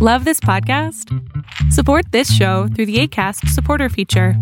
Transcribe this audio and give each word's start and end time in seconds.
Love 0.00 0.24
this 0.24 0.38
podcast? 0.38 1.12
Support 1.72 2.12
this 2.12 2.32
show 2.32 2.68
through 2.68 2.86
the 2.86 3.00
ACAST 3.00 3.48
supporter 3.48 3.88
feature. 3.88 4.34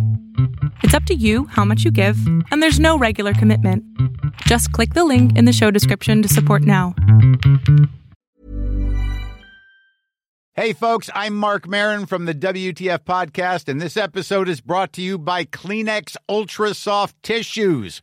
It's 0.83 0.93
up 0.93 1.05
to 1.05 1.15
you 1.15 1.47
how 1.47 1.65
much 1.65 1.83
you 1.83 1.91
give, 1.91 2.19
and 2.51 2.63
there's 2.63 2.79
no 2.79 2.99
regular 2.99 3.33
commitment. 3.33 3.83
Just 4.43 4.71
click 4.73 4.93
the 4.93 5.07
link 5.07 5.35
in 5.35 5.47
the 5.47 5.55
show 5.55 5.71
description 5.71 6.21
to 6.21 6.29
support 6.29 6.61
now. 6.61 6.95
Hey, 10.53 10.75
folks, 10.75 11.09
I'm 11.15 11.35
Mark 11.35 11.67
Marin 11.67 12.05
from 12.05 12.27
the 12.27 12.35
WTF 12.35 12.99
Podcast, 13.05 13.67
and 13.67 13.81
this 13.81 13.97
episode 13.97 14.51
is 14.51 14.61
brought 14.61 14.93
to 14.93 15.01
you 15.01 15.17
by 15.17 15.47
Kleenex 15.47 16.17
Ultra 16.29 16.75
Soft 16.75 17.17
Tissues 17.23 18.03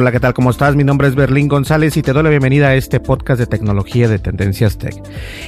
Hola, 0.00 0.12
¿qué 0.12 0.20
tal? 0.20 0.32
¿Cómo 0.32 0.50
estás? 0.50 0.76
Mi 0.76 0.84
nombre 0.84 1.08
es 1.08 1.16
Berlín 1.16 1.48
González 1.48 1.96
y 1.96 2.02
te 2.02 2.12
doy 2.12 2.22
la 2.22 2.30
bienvenida 2.30 2.68
a 2.68 2.76
este 2.76 3.00
podcast 3.00 3.40
de 3.40 3.48
tecnología 3.48 4.06
de 4.06 4.20
Tendencias 4.20 4.78
Tech. 4.78 4.94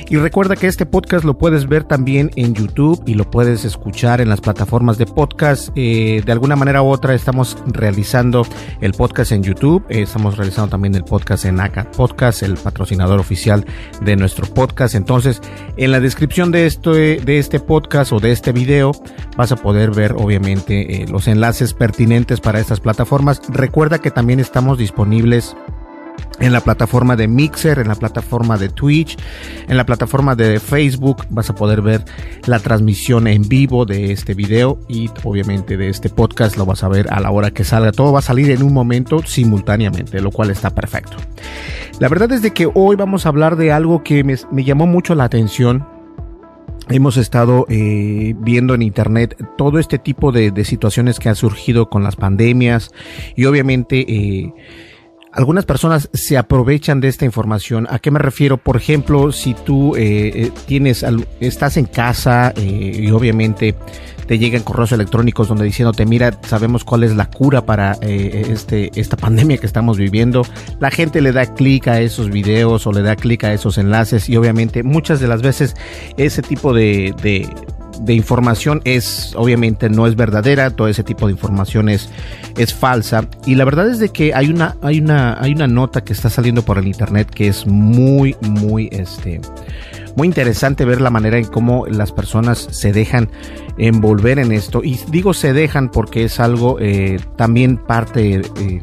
Y 0.09 0.17
recuerda 0.17 0.57
que 0.57 0.67
este 0.67 0.87
podcast 0.87 1.25
lo 1.25 1.39
puedes 1.39 1.69
ver 1.69 1.85
también 1.85 2.33
en 2.35 2.53
YouTube 2.53 3.01
y 3.07 3.15
lo 3.15 3.31
puedes 3.31 3.65
escuchar 3.65 4.21
en 4.21 4.29
las 4.29 4.41
plataformas 4.41 4.99
de 4.99 5.07
podcast. 5.07 5.69
Eh, 5.77 6.23
de 6.27 6.33
alguna 6.33 6.57
manera 6.57 6.83
u 6.83 6.89
otra 6.89 7.15
estamos 7.15 7.59
realizando 7.67 8.45
el 8.81 8.93
podcast 8.93 9.31
en 9.31 9.45
YouTube, 9.45 9.85
eh, 9.89 10.03
estamos 10.03 10.37
realizando 10.37 10.71
también 10.71 10.97
el 10.97 11.05
podcast 11.05 11.45
en 11.45 11.61
ACA 11.61 11.89
Podcast, 11.93 12.43
el 12.43 12.55
patrocinador 12.55 13.21
oficial 13.21 13.65
de 14.03 14.17
nuestro 14.17 14.53
podcast. 14.53 14.97
Entonces, 14.97 15.41
en 15.77 15.93
la 15.93 16.01
descripción 16.01 16.51
de, 16.51 16.67
esto, 16.67 16.93
de 16.95 17.39
este 17.39 17.61
podcast 17.61 18.13
o 18.13 18.19
de 18.19 18.33
este 18.33 18.51
video 18.51 18.91
vas 19.37 19.53
a 19.53 19.57
poder 19.57 19.93
ver 19.93 20.15
obviamente 20.19 21.03
eh, 21.03 21.07
los 21.09 21.29
enlaces 21.29 21.73
pertinentes 21.73 22.41
para 22.41 22.59
estas 22.59 22.81
plataformas. 22.81 23.41
Recuerda 23.49 24.01
que 24.01 24.11
también 24.11 24.40
estamos 24.41 24.79
disponibles 24.79 25.57
en 26.39 26.53
la 26.53 26.61
plataforma 26.61 27.17
de 27.17 27.29
Mixer, 27.29 27.79
en 27.79 27.89
la 27.89 27.95
plataforma 27.95 28.57
de 28.57 28.69
Twitch, 28.69 29.17
en 29.69 29.77
la 29.77 29.85
plataforma 29.85 30.35
de 30.35 30.59
Facebook. 30.59 31.27
Vas 31.31 31.51
a 31.51 31.55
poder 31.55 31.83
ver 31.83 32.05
la 32.47 32.59
transmisión 32.59 33.27
en 33.27 33.49
vivo 33.49 33.85
de 33.85 34.13
este 34.13 34.35
video 34.35 34.79
y 34.89 35.11
obviamente 35.23 35.77
de 35.77 35.89
este 35.89 36.09
podcast 36.09 36.57
lo 36.57 36.67
vas 36.67 36.83
a 36.83 36.89
ver 36.89 37.13
a 37.13 37.21
la 37.21 37.31
hora 37.31 37.51
que 37.51 37.65
salga. 37.65 37.93
Todo 37.93 38.13
va 38.13 38.21
a 38.21 38.23
salir 38.23 38.51
en 38.51 38.63
un 38.63 38.73
momento 38.73 39.23
simultáneamente, 39.23 40.21
lo 40.21 40.31
cual 40.31 40.51
está 40.51 40.71
perfecto. 40.71 41.17
La 41.99 42.09
verdad 42.09 42.33
es 42.33 42.43
de 42.43 42.53
que 42.53 42.71
hoy 42.73 42.97
vamos 42.97 43.27
a 43.27 43.29
hablar 43.29 43.57
de 43.57 43.73
algo 43.73 44.03
que 44.03 44.25
me, 44.25 44.37
me 44.51 44.65
llamó 44.65 44.87
mucho 44.87 45.15
la 45.15 45.25
atención 45.25 45.87
Hemos 46.91 47.17
estado 47.17 47.67
eh, 47.69 48.35
viendo 48.39 48.75
en 48.75 48.83
internet 48.83 49.37
todo 49.57 49.79
este 49.79 49.99
tipo 49.99 50.33
de, 50.33 50.53
situaciones 50.65 51.21
que 51.21 51.29
han 51.29 51.37
surgido 51.37 51.89
con 51.89 52.03
las 52.03 52.17
pandemias 52.17 52.91
y 53.37 53.45
obviamente 53.45 54.05
eh, 54.09 54.53
algunas 55.33 55.65
personas 55.65 56.11
se 56.13 56.37
aprovechan 56.37 57.01
de 57.01 57.07
esta 57.07 57.25
información. 57.25 57.87
¿A 57.91 58.01
qué 58.01 58.11
me 58.11 58.19
refiero? 58.19 58.57
Por 58.59 58.77
ejemplo, 58.77 59.31
si 59.31 59.55
tú 59.55 59.95
eh, 59.97 60.51
tienes, 60.67 61.05
estás 61.39 61.77
en 61.77 61.87
casa 61.87 62.53
y 62.57 63.09
obviamente 63.13 63.77
te 64.31 64.39
llegan 64.39 64.63
correos 64.63 64.93
electrónicos 64.93 65.49
donde 65.49 65.65
diciéndote, 65.65 66.07
mira, 66.07 66.31
sabemos 66.47 66.85
cuál 66.85 67.03
es 67.03 67.17
la 67.17 67.29
cura 67.29 67.67
para 67.67 67.97
eh, 68.01 68.47
este, 68.49 68.93
esta 68.95 69.17
pandemia 69.17 69.59
que 69.59 69.67
estamos 69.67 69.99
viviendo. 69.99 70.47
La 70.79 70.93
gente 70.93 71.21
le 71.21 71.33
da 71.33 71.53
clic 71.53 71.89
a 71.89 72.01
esos 72.01 72.31
videos 72.31 72.87
o 72.87 72.93
le 72.93 73.03
da 73.03 73.17
clic 73.17 73.43
a 73.43 73.53
esos 73.53 73.77
enlaces 73.77 74.29
y 74.29 74.37
obviamente 74.37 74.85
muchas 74.85 75.19
de 75.19 75.27
las 75.27 75.43
veces 75.43 75.75
ese 76.17 76.43
tipo 76.43 76.73
de, 76.73 77.13
de, 77.21 77.49
de 78.03 78.15
información 78.15 78.83
es 78.85 79.35
obviamente 79.35 79.91
no 79.91 80.07
es 80.07 80.15
verdadera, 80.15 80.71
todo 80.71 80.87
ese 80.87 81.03
tipo 81.03 81.27
de 81.27 81.33
información 81.33 81.89
es, 81.89 82.09
es 82.57 82.73
falsa 82.73 83.27
y 83.47 83.57
la 83.57 83.65
verdad 83.65 83.91
es 83.91 83.99
de 83.99 84.11
que 84.11 84.33
hay 84.33 84.49
una 84.49 84.77
hay 84.81 85.01
una 85.01 85.43
hay 85.43 85.51
una 85.51 85.67
nota 85.67 86.05
que 86.05 86.13
está 86.13 86.31
saliendo 86.31 86.63
por 86.63 86.79
el 86.79 86.87
internet 86.87 87.29
que 87.29 87.49
es 87.49 87.67
muy 87.67 88.37
muy 88.43 88.89
este 88.93 89.41
muy 90.17 90.27
interesante 90.27 90.85
ver 90.85 91.01
la 91.01 91.11
manera 91.11 91.39
en 91.39 91.45
cómo 91.45 91.87
las 91.87 92.13
personas 92.13 92.69
se 92.71 92.93
dejan 92.93 93.31
envolver 93.79 94.39
en 94.39 94.53
esto. 94.53 94.83
Y 94.85 94.99
digo 95.11 95.35
se 95.35 95.53
dejan 95.53 95.91
porque 95.91 96.25
es 96.25 96.41
algo 96.41 96.79
eh, 96.81 97.19
también 97.37 97.77
parte 97.77 98.43
eh, 98.59 98.83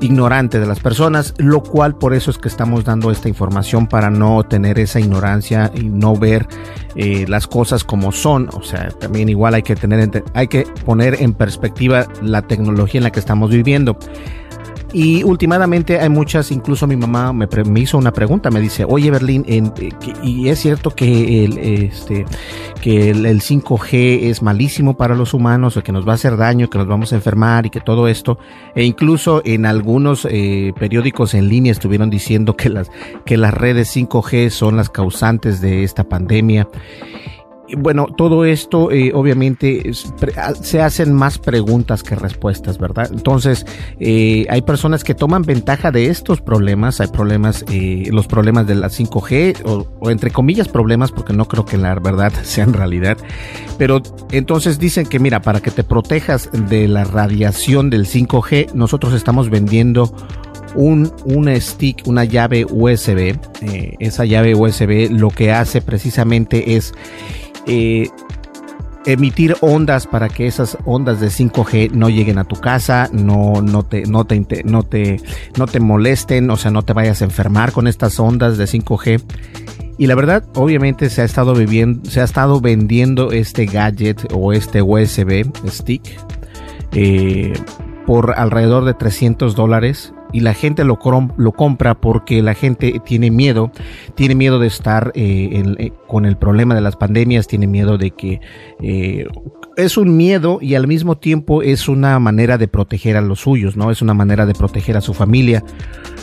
ignorante 0.00 0.60
de 0.60 0.66
las 0.66 0.80
personas, 0.80 1.34
lo 1.38 1.62
cual 1.62 1.96
por 1.96 2.14
eso 2.14 2.30
es 2.30 2.38
que 2.38 2.48
estamos 2.48 2.84
dando 2.84 3.10
esta 3.10 3.28
información 3.28 3.86
para 3.86 4.10
no 4.10 4.42
tener 4.44 4.78
esa 4.78 5.00
ignorancia 5.00 5.72
y 5.74 5.84
no 5.84 6.16
ver 6.16 6.46
eh, 6.94 7.24
las 7.28 7.46
cosas 7.46 7.84
como 7.84 8.12
son. 8.12 8.48
O 8.52 8.62
sea, 8.62 8.90
también 8.90 9.28
igual 9.28 9.54
hay 9.54 9.62
que 9.62 9.76
tener, 9.76 10.22
hay 10.34 10.48
que 10.48 10.66
poner 10.84 11.20
en 11.22 11.34
perspectiva 11.34 12.06
la 12.22 12.42
tecnología 12.42 12.98
en 12.98 13.04
la 13.04 13.10
que 13.10 13.20
estamos 13.20 13.50
viviendo. 13.50 13.98
Y 14.92 15.22
últimamente 15.22 16.00
hay 16.00 16.08
muchas, 16.08 16.50
incluso 16.50 16.86
mi 16.86 16.96
mamá 16.96 17.32
me, 17.34 17.46
me 17.46 17.80
hizo 17.80 17.98
una 17.98 18.12
pregunta, 18.12 18.50
me 18.50 18.60
dice, 18.60 18.86
oye 18.88 19.10
Berlín, 19.10 19.44
en, 19.46 19.72
eh, 19.78 19.90
y 20.22 20.48
es 20.48 20.60
cierto 20.60 20.90
que 20.90 21.44
el, 21.44 21.58
este, 21.58 22.24
que 22.80 23.10
el, 23.10 23.26
5G 23.26 24.30
es 24.30 24.40
malísimo 24.40 24.96
para 24.96 25.14
los 25.14 25.34
humanos, 25.34 25.76
o 25.76 25.82
que 25.82 25.92
nos 25.92 26.08
va 26.08 26.12
a 26.12 26.14
hacer 26.14 26.38
daño, 26.38 26.70
que 26.70 26.78
nos 26.78 26.86
vamos 26.86 27.12
a 27.12 27.16
enfermar 27.16 27.66
y 27.66 27.70
que 27.70 27.80
todo 27.80 28.08
esto, 28.08 28.38
e 28.74 28.84
incluso 28.84 29.42
en 29.44 29.66
algunos 29.66 30.26
eh, 30.30 30.72
periódicos 30.78 31.34
en 31.34 31.48
línea 31.48 31.72
estuvieron 31.72 32.08
diciendo 32.08 32.56
que 32.56 32.70
las, 32.70 32.90
que 33.26 33.36
las 33.36 33.52
redes 33.52 33.94
5G 33.94 34.48
son 34.48 34.76
las 34.76 34.88
causantes 34.88 35.60
de 35.60 35.84
esta 35.84 36.04
pandemia 36.04 36.66
bueno, 37.76 38.06
todo 38.06 38.44
esto 38.44 38.90
eh, 38.90 39.12
obviamente 39.14 39.90
se 40.62 40.80
hacen 40.80 41.12
más 41.12 41.38
preguntas 41.38 42.02
que 42.02 42.14
respuestas, 42.14 42.78
¿verdad? 42.78 43.10
Entonces, 43.12 43.66
eh, 44.00 44.46
hay 44.48 44.62
personas 44.62 45.04
que 45.04 45.14
toman 45.14 45.42
ventaja 45.42 45.90
de 45.90 46.06
estos 46.06 46.40
problemas, 46.40 47.00
hay 47.00 47.08
problemas, 47.08 47.64
eh, 47.70 48.08
los 48.10 48.26
problemas 48.26 48.66
de 48.66 48.74
la 48.74 48.88
5G, 48.88 49.62
o, 49.64 50.10
entre 50.10 50.30
comillas 50.30 50.68
problemas, 50.68 51.12
porque 51.12 51.32
no 51.32 51.46
creo 51.46 51.64
que 51.64 51.76
la 51.76 51.94
verdad 51.94 52.32
sean 52.42 52.72
realidad, 52.72 53.18
pero 53.76 54.02
entonces 54.32 54.78
dicen 54.78 55.06
que 55.06 55.18
mira, 55.18 55.42
para 55.42 55.60
que 55.60 55.70
te 55.70 55.84
protejas 55.84 56.50
de 56.52 56.88
la 56.88 57.04
radiación 57.04 57.90
del 57.90 58.06
5G, 58.06 58.72
nosotros 58.72 59.12
estamos 59.12 59.50
vendiendo 59.50 60.14
un, 60.74 61.12
un 61.24 61.48
stick, 61.60 62.06
una 62.06 62.24
llave 62.24 62.64
USB. 62.64 63.38
esa 63.98 64.24
llave 64.24 64.54
USB 64.54 65.10
lo 65.10 65.30
que 65.30 65.50
hace 65.50 65.80
precisamente 65.80 66.76
es 66.76 66.92
eh, 67.68 68.08
emitir 69.06 69.56
ondas 69.60 70.06
para 70.06 70.28
que 70.28 70.46
esas 70.46 70.76
ondas 70.84 71.20
de 71.20 71.28
5G 71.28 71.92
no 71.92 72.08
lleguen 72.08 72.38
a 72.38 72.44
tu 72.44 72.56
casa, 72.56 73.08
no, 73.12 73.62
no, 73.62 73.82
te, 73.84 74.02
no, 74.02 74.24
te, 74.24 74.44
no, 74.64 74.82
te, 74.82 75.20
no 75.56 75.66
te 75.66 75.80
molesten, 75.80 76.50
o 76.50 76.56
sea, 76.56 76.70
no 76.70 76.82
te 76.82 76.92
vayas 76.92 77.22
a 77.22 77.24
enfermar 77.24 77.72
con 77.72 77.86
estas 77.86 78.18
ondas 78.20 78.58
de 78.58 78.64
5G. 78.64 79.22
Y 79.96 80.06
la 80.06 80.14
verdad, 80.14 80.44
obviamente 80.54 81.10
se 81.10 81.22
ha 81.22 81.24
estado 81.24 81.54
viviendo, 81.54 82.08
se 82.08 82.20
ha 82.20 82.24
estado 82.24 82.60
vendiendo 82.60 83.32
este 83.32 83.66
gadget 83.66 84.28
o 84.32 84.52
este 84.52 84.82
USB 84.82 85.50
stick 85.68 86.02
eh, 86.92 87.52
por 88.06 88.34
alrededor 88.38 88.84
de 88.84 88.94
300 88.94 89.54
dólares 89.54 90.12
y 90.32 90.40
la 90.40 90.54
gente 90.54 90.84
lo, 90.84 90.98
compra 90.98 91.94
porque 92.00 92.42
la 92.42 92.54
gente 92.54 93.00
tiene 93.04 93.30
miedo, 93.30 93.72
tiene 94.14 94.34
miedo 94.34 94.58
de 94.58 94.66
estar 94.66 95.12
eh, 95.14 95.62
eh, 95.78 95.92
con 96.06 96.26
el 96.26 96.36
problema 96.36 96.74
de 96.74 96.80
las 96.80 96.96
pandemias, 96.96 97.46
tiene 97.46 97.66
miedo 97.66 97.96
de 97.96 98.10
que 98.10 98.40
eh, 98.82 99.26
es 99.76 99.96
un 99.96 100.16
miedo 100.16 100.58
y 100.60 100.74
al 100.74 100.86
mismo 100.86 101.16
tiempo 101.16 101.62
es 101.62 101.88
una 101.88 102.18
manera 102.18 102.58
de 102.58 102.68
proteger 102.68 103.16
a 103.16 103.20
los 103.20 103.40
suyos, 103.40 103.76
¿no? 103.76 103.90
Es 103.90 104.02
una 104.02 104.14
manera 104.14 104.44
de 104.44 104.54
proteger 104.54 104.96
a 104.96 105.00
su 105.00 105.14
familia, 105.14 105.64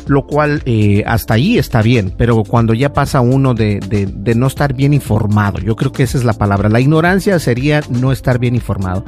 lo 0.08 0.28
cual 0.28 0.62
hasta 1.06 1.36
ahí 1.36 1.58
está 1.58 1.82
bien, 1.82 2.14
pero 2.18 2.44
cuando 2.44 2.74
ya 2.74 2.94
pasa 2.94 3.22
uno 3.22 3.54
de, 3.54 3.80
de, 3.80 4.36
no 4.36 4.48
estar 4.48 4.74
bien 4.74 4.94
informado, 4.94 5.60
yo 5.60 5.76
creo 5.76 5.92
que 5.92 6.04
esa 6.04 6.18
es 6.18 6.26
la 6.26 6.34
palabra, 6.34 6.70
la 6.70 6.80
ignorancia 6.80 7.40
sería 7.40 7.82
no 7.90 8.12
estar 8.12 8.38
bien 8.40 8.56
informado. 8.56 9.06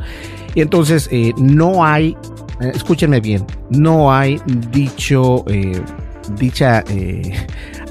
Y 0.56 0.62
entonces 0.62 1.10
no 1.38 1.86
hay, 1.86 2.16
escúchenme 2.60 3.20
bien, 3.20 3.46
no 3.70 4.14
hay 4.14 4.42
dicho, 4.72 5.46
dicha 6.36 6.84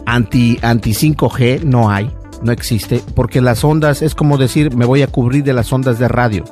anti, 0.06 0.58
anti 0.62 0.90
5G, 0.90 1.62
no 1.62 1.90
hay 1.90 2.10
no 2.42 2.52
existe, 2.52 3.02
porque 3.14 3.40
las 3.40 3.64
ondas 3.64 4.02
es 4.02 4.14
como 4.14 4.38
decir, 4.38 4.74
me 4.74 4.84
voy 4.84 5.02
a 5.02 5.06
cubrir 5.06 5.44
de 5.44 5.52
las 5.52 5.72
ondas 5.72 5.98
de 5.98 6.08
radio. 6.08 6.44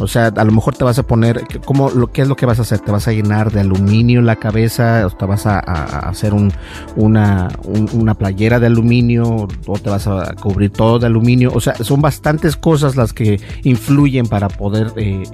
O 0.00 0.06
sea, 0.06 0.26
a 0.26 0.44
lo 0.44 0.52
mejor 0.52 0.76
te 0.76 0.84
vas 0.84 0.98
a 1.00 1.02
poner, 1.02 1.42
¿cómo, 1.64 1.90
lo, 1.90 2.12
¿qué 2.12 2.22
es 2.22 2.28
lo 2.28 2.36
que 2.36 2.46
vas 2.46 2.60
a 2.60 2.62
hacer? 2.62 2.78
¿Te 2.78 2.92
vas 2.92 3.08
a 3.08 3.12
llenar 3.12 3.50
de 3.50 3.60
aluminio 3.60 4.22
la 4.22 4.36
cabeza? 4.36 5.04
¿O 5.04 5.10
te 5.10 5.26
vas 5.26 5.44
a, 5.44 5.58
hacer 5.58 6.34
un, 6.34 6.52
una, 6.94 7.48
una 7.92 8.14
playera 8.14 8.60
de 8.60 8.66
aluminio? 8.66 9.48
¿O 9.66 9.78
te 9.78 9.90
vas 9.90 10.06
a 10.06 10.34
cubrir 10.40 10.70
todo 10.70 11.00
de 11.00 11.06
aluminio? 11.06 11.50
O 11.52 11.60
sea, 11.60 11.74
son 11.74 12.00
bastantes 12.00 12.56
cosas 12.56 12.94
las 12.94 13.12
que 13.12 13.40
influyen 13.64 14.28
para 14.28 14.48
poder 14.48 14.92
eh, 14.94 15.24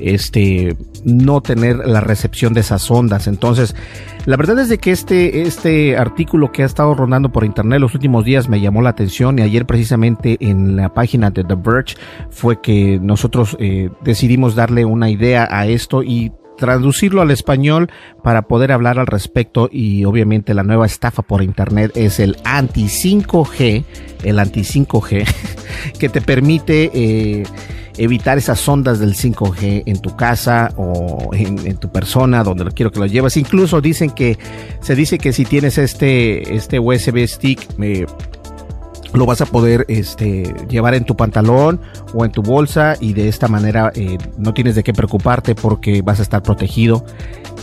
este, 0.00 0.76
no 1.04 1.40
tener 1.40 1.76
la 1.76 2.00
recepción 2.00 2.54
de 2.54 2.60
esas 2.60 2.90
ondas. 2.90 3.26
Entonces, 3.26 3.74
la 4.26 4.36
verdad 4.36 4.58
es 4.58 4.68
de 4.68 4.78
que 4.78 4.90
este, 4.90 5.42
este 5.42 5.96
artículo 5.96 6.52
que 6.52 6.62
ha 6.62 6.66
estado 6.66 6.94
rondando 6.94 7.30
por 7.30 7.44
internet 7.44 7.80
los 7.80 7.94
últimos 7.94 8.24
días 8.24 8.48
me 8.48 8.60
llamó 8.60 8.82
la 8.82 8.90
atención 8.90 9.38
y 9.38 9.42
ayer 9.42 9.66
precisamente 9.66 10.36
en 10.40 10.76
la 10.76 10.92
página 10.92 11.30
de 11.30 11.44
The 11.44 11.54
Verge 11.54 11.96
fue 12.30 12.60
que 12.60 12.98
nosotros 13.00 13.56
eh, 13.58 13.90
decidimos 14.02 14.54
darle 14.54 14.84
una 14.84 15.10
idea 15.10 15.48
a 15.50 15.66
esto 15.66 16.02
y 16.02 16.32
traducirlo 16.58 17.22
al 17.22 17.30
español 17.30 17.90
para 18.22 18.42
poder 18.42 18.72
hablar 18.72 18.98
al 18.98 19.06
respecto 19.06 19.70
y 19.72 20.04
obviamente 20.04 20.52
la 20.52 20.64
nueva 20.64 20.84
estafa 20.84 21.22
por 21.22 21.42
internet 21.42 21.92
es 21.94 22.20
el 22.20 22.36
anti 22.44 22.84
5G, 22.84 23.84
el 24.24 24.38
anti 24.38 24.60
5G 24.60 25.26
que 25.98 26.08
te 26.10 26.20
permite 26.20 26.90
eh, 26.92 27.44
evitar 27.98 28.38
esas 28.38 28.66
ondas 28.68 28.98
del 28.98 29.14
5G 29.14 29.82
en 29.86 30.00
tu 30.00 30.16
casa 30.16 30.72
o 30.76 31.30
en, 31.32 31.76
tu 31.76 31.90
persona, 31.90 32.42
donde 32.42 32.64
lo 32.64 32.70
quiero 32.70 32.90
que 32.90 33.00
lo 33.00 33.06
lleves. 33.06 33.36
Incluso 33.36 33.80
dicen 33.80 34.10
que, 34.10 34.38
se 34.80 34.94
dice 34.94 35.18
que 35.18 35.32
si 35.32 35.44
tienes 35.44 35.78
este, 35.78 36.54
este 36.54 36.78
USB 36.78 37.26
stick, 37.26 37.68
eh, 37.80 38.06
lo 39.14 39.26
vas 39.26 39.40
a 39.40 39.46
poder 39.46 39.84
este, 39.88 40.54
llevar 40.68 40.94
en 40.94 41.04
tu 41.04 41.16
pantalón 41.16 41.80
o 42.14 42.24
en 42.24 42.32
tu 42.32 42.42
bolsa 42.42 42.96
y 43.00 43.12
de 43.12 43.28
esta 43.28 43.48
manera 43.48 43.90
eh, 43.94 44.18
no 44.36 44.54
tienes 44.54 44.74
de 44.74 44.82
qué 44.82 44.92
preocuparte 44.92 45.54
porque 45.54 46.02
vas 46.02 46.20
a 46.20 46.22
estar 46.22 46.42
protegido. 46.42 47.04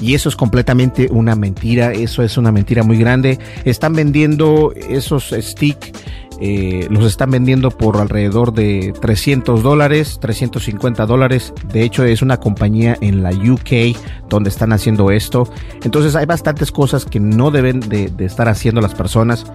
Y 0.01 0.13
eso 0.13 0.27
es 0.27 0.35
completamente 0.35 1.07
una 1.09 1.35
mentira, 1.35 1.93
eso 1.93 2.21
es 2.21 2.37
una 2.37 2.51
mentira 2.51 2.83
muy 2.83 2.97
grande. 2.97 3.39
Están 3.63 3.93
vendiendo 3.93 4.73
esos 4.89 5.33
stick 5.37 5.93
eh, 6.39 6.87
los 6.89 7.05
están 7.05 7.31
vendiendo 7.31 7.71
por 7.71 7.97
alrededor 7.97 8.53
de 8.53 8.93
300 8.99 9.63
dólares, 9.63 10.17
350 10.19 11.05
dólares. 11.05 11.53
De 11.71 11.83
hecho, 11.83 12.03
es 12.03 12.21
una 12.21 12.39
compañía 12.39 12.97
en 13.01 13.23
la 13.23 13.31
UK 13.31 13.97
donde 14.29 14.49
están 14.49 14.73
haciendo 14.73 15.11
esto. 15.11 15.47
Entonces 15.83 16.15
hay 16.15 16.25
bastantes 16.25 16.71
cosas 16.71 17.05
que 17.05 17.19
no 17.19 17.51
deben 17.51 17.79
de, 17.79 18.11
estar 18.19 18.49
haciendo 18.49 18.81
las 18.81 18.95
personas. 18.95 19.45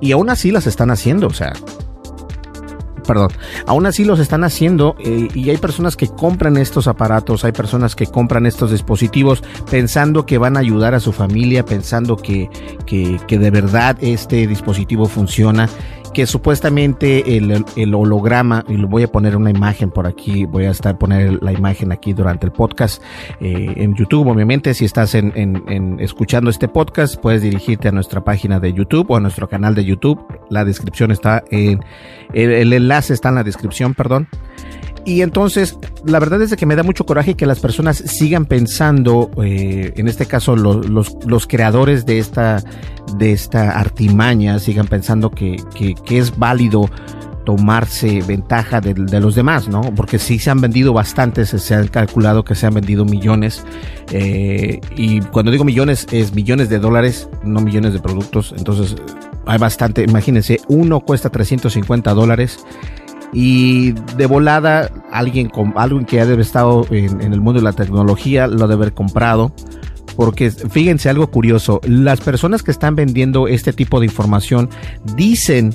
Y 0.00 0.12
aún 0.12 0.30
así 0.30 0.50
las 0.50 0.66
están 0.66 0.90
haciendo. 0.90 1.26
O 1.26 1.32
sea, 1.32 1.52
perdón, 3.08 3.30
aún 3.66 3.86
así 3.86 4.04
los 4.04 4.20
están 4.20 4.44
haciendo 4.44 4.94
eh, 4.98 5.28
y 5.34 5.48
hay 5.48 5.56
personas 5.56 5.96
que 5.96 6.08
compran 6.08 6.58
estos 6.58 6.86
aparatos, 6.86 7.42
hay 7.42 7.52
personas 7.52 7.96
que 7.96 8.06
compran 8.06 8.44
estos 8.44 8.70
dispositivos 8.70 9.42
pensando 9.70 10.26
que 10.26 10.36
van 10.36 10.58
a 10.58 10.60
ayudar 10.60 10.94
a 10.94 11.00
su 11.00 11.12
familia, 11.12 11.64
pensando 11.64 12.18
que, 12.18 12.50
que, 12.84 13.18
que 13.26 13.38
de 13.38 13.50
verdad 13.50 13.96
este 14.02 14.46
dispositivo 14.46 15.06
funciona 15.06 15.70
que 16.12 16.26
supuestamente 16.26 17.36
el, 17.36 17.94
holograma, 17.94 18.64
y 18.68 18.76
lo 18.76 18.88
voy 18.88 19.02
a 19.02 19.08
poner 19.08 19.36
una 19.36 19.50
imagen 19.50 19.90
por 19.90 20.06
aquí, 20.06 20.44
voy 20.44 20.64
a 20.64 20.70
estar 20.70 20.98
poner 20.98 21.42
la 21.42 21.52
imagen 21.52 21.92
aquí 21.92 22.12
durante 22.12 22.46
el 22.46 22.52
podcast 22.52 23.02
eh, 23.40 23.74
en 23.76 23.94
YouTube, 23.94 24.28
obviamente, 24.28 24.74
si 24.74 24.84
estás 24.84 25.14
en, 25.14 25.32
en, 25.34 26.00
escuchando 26.00 26.50
este 26.50 26.68
podcast, 26.68 27.16
puedes 27.16 27.42
dirigirte 27.42 27.88
a 27.88 27.92
nuestra 27.92 28.24
página 28.24 28.60
de 28.60 28.72
YouTube 28.72 29.10
o 29.10 29.16
a 29.16 29.20
nuestro 29.20 29.48
canal 29.48 29.74
de 29.74 29.84
YouTube, 29.84 30.20
la 30.50 30.64
descripción 30.64 31.10
está 31.10 31.44
en, 31.50 31.80
el 32.32 32.72
enlace 32.72 33.14
está 33.14 33.30
en 33.30 33.36
la 33.36 33.44
descripción, 33.44 33.94
perdón. 33.94 34.28
Y 35.08 35.22
entonces, 35.22 35.74
la 36.04 36.18
verdad 36.18 36.42
es 36.42 36.54
que 36.54 36.66
me 36.66 36.76
da 36.76 36.82
mucho 36.82 37.06
coraje 37.06 37.34
que 37.34 37.46
las 37.46 37.60
personas 37.60 37.96
sigan 37.96 38.44
pensando, 38.44 39.30
eh, 39.42 39.94
en 39.96 40.06
este 40.06 40.26
caso 40.26 40.54
los, 40.54 40.86
los, 40.86 41.16
los, 41.24 41.46
creadores 41.46 42.04
de 42.04 42.18
esta, 42.18 42.62
de 43.16 43.32
esta 43.32 43.70
artimaña, 43.70 44.58
sigan 44.58 44.86
pensando 44.86 45.30
que, 45.30 45.56
que, 45.74 46.18
es 46.18 46.38
válido 46.38 46.90
tomarse 47.46 48.20
ventaja 48.20 48.82
de, 48.82 48.92
de, 48.92 49.18
los 49.18 49.34
demás, 49.34 49.66
¿no? 49.66 49.80
Porque 49.96 50.18
sí 50.18 50.38
se 50.38 50.50
han 50.50 50.60
vendido 50.60 50.92
bastantes, 50.92 51.48
se 51.48 51.74
han 51.74 51.88
calculado 51.88 52.44
que 52.44 52.54
se 52.54 52.66
han 52.66 52.74
vendido 52.74 53.06
millones. 53.06 53.64
Eh, 54.12 54.78
y 54.94 55.22
cuando 55.22 55.50
digo 55.50 55.64
millones, 55.64 56.06
es 56.12 56.34
millones 56.34 56.68
de 56.68 56.80
dólares, 56.80 57.30
no 57.42 57.62
millones 57.62 57.94
de 57.94 58.00
productos. 58.00 58.54
Entonces, 58.58 58.94
hay 59.46 59.56
bastante. 59.56 60.02
Imagínense, 60.02 60.60
uno 60.68 61.00
cuesta 61.00 61.30
350 61.30 62.12
dólares 62.12 62.58
y 63.32 63.92
de 63.92 64.26
volada 64.26 64.90
alguien 65.12 65.48
con 65.48 65.74
alguien 65.76 66.04
que 66.04 66.20
ha 66.20 66.26
debe 66.26 66.42
estado 66.42 66.86
en, 66.90 67.20
el 67.20 67.40
mundo 67.40 67.60
de 67.60 67.64
la 67.64 67.72
tecnología 67.72 68.46
lo 68.46 68.66
debe 68.68 68.74
haber 68.74 68.94
comprado 68.94 69.52
porque 70.18 70.50
fíjense 70.50 71.08
algo 71.08 71.28
curioso, 71.28 71.80
las 71.84 72.20
personas 72.20 72.64
que 72.64 72.72
están 72.72 72.96
vendiendo 72.96 73.46
este 73.46 73.72
tipo 73.72 74.00
de 74.00 74.06
información 74.06 74.68
dicen 75.14 75.72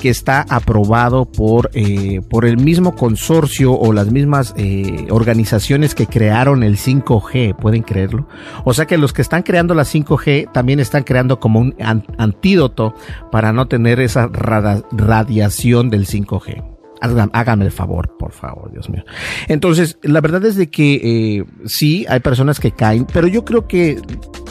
que 0.00 0.08
está 0.08 0.44
aprobado 0.48 1.26
por, 1.26 1.70
eh, 1.74 2.20
por 2.28 2.44
el 2.44 2.56
mismo 2.56 2.96
consorcio 2.96 3.72
o 3.72 3.92
las 3.92 4.10
mismas 4.10 4.52
eh, 4.56 5.06
organizaciones 5.10 5.94
que 5.94 6.08
crearon 6.08 6.64
el 6.64 6.76
5G, 6.76 7.54
¿pueden 7.54 7.82
creerlo? 7.84 8.26
O 8.64 8.74
sea 8.74 8.86
que 8.86 8.98
los 8.98 9.12
que 9.12 9.22
están 9.22 9.44
creando 9.44 9.74
la 9.74 9.84
5G 9.84 10.50
también 10.50 10.80
están 10.80 11.04
creando 11.04 11.38
como 11.38 11.60
un 11.60 11.76
antídoto 12.18 12.96
para 13.30 13.52
no 13.52 13.68
tener 13.68 14.00
esa 14.00 14.26
radiación 14.26 15.88
del 15.88 16.08
5G 16.08 16.73
hágame 17.32 17.64
el 17.64 17.70
favor, 17.70 18.16
por 18.18 18.32
favor, 18.32 18.72
Dios 18.72 18.88
mío. 18.90 19.04
Entonces, 19.48 19.98
la 20.02 20.20
verdad 20.20 20.44
es 20.44 20.56
de 20.56 20.70
que 20.70 21.00
eh, 21.38 21.44
sí, 21.66 22.06
hay 22.08 22.20
personas 22.20 22.60
que 22.60 22.72
caen, 22.72 23.06
pero 23.12 23.26
yo 23.26 23.44
creo 23.44 23.66
que 23.66 24.00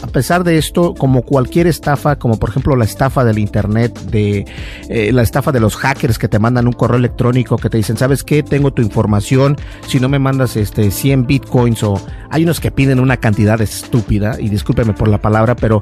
a 0.01 0.07
pesar 0.07 0.43
de 0.43 0.57
esto, 0.57 0.93
como 0.93 1.21
cualquier 1.21 1.65
estafa, 1.67 2.17
como 2.17 2.37
por 2.37 2.49
ejemplo 2.49 2.75
la 2.75 2.83
estafa 2.83 3.23
del 3.23 3.39
internet, 3.39 3.97
de 4.11 4.45
eh, 4.89 5.11
la 5.13 5.21
estafa 5.21 5.51
de 5.51 5.59
los 5.59 5.75
hackers 5.77 6.19
que 6.19 6.27
te 6.27 6.39
mandan 6.39 6.67
un 6.67 6.73
correo 6.73 6.97
electrónico 6.97 7.57
que 7.57 7.69
te 7.69 7.77
dicen, 7.77 7.97
¿sabes 7.97 8.23
qué? 8.23 8.43
Tengo 8.43 8.73
tu 8.73 8.81
información, 8.81 9.55
si 9.87 9.99
no 9.99 10.09
me 10.09 10.19
mandas 10.19 10.57
este 10.57 10.91
100 10.91 11.25
bitcoins 11.25 11.83
o 11.83 12.01
hay 12.29 12.43
unos 12.43 12.59
que 12.59 12.71
piden 12.71 12.99
una 12.99 13.17
cantidad 13.17 13.59
estúpida, 13.61 14.37
y 14.39 14.49
discúlpeme 14.49 14.93
por 14.93 15.07
la 15.07 15.21
palabra, 15.21 15.55
pero 15.55 15.81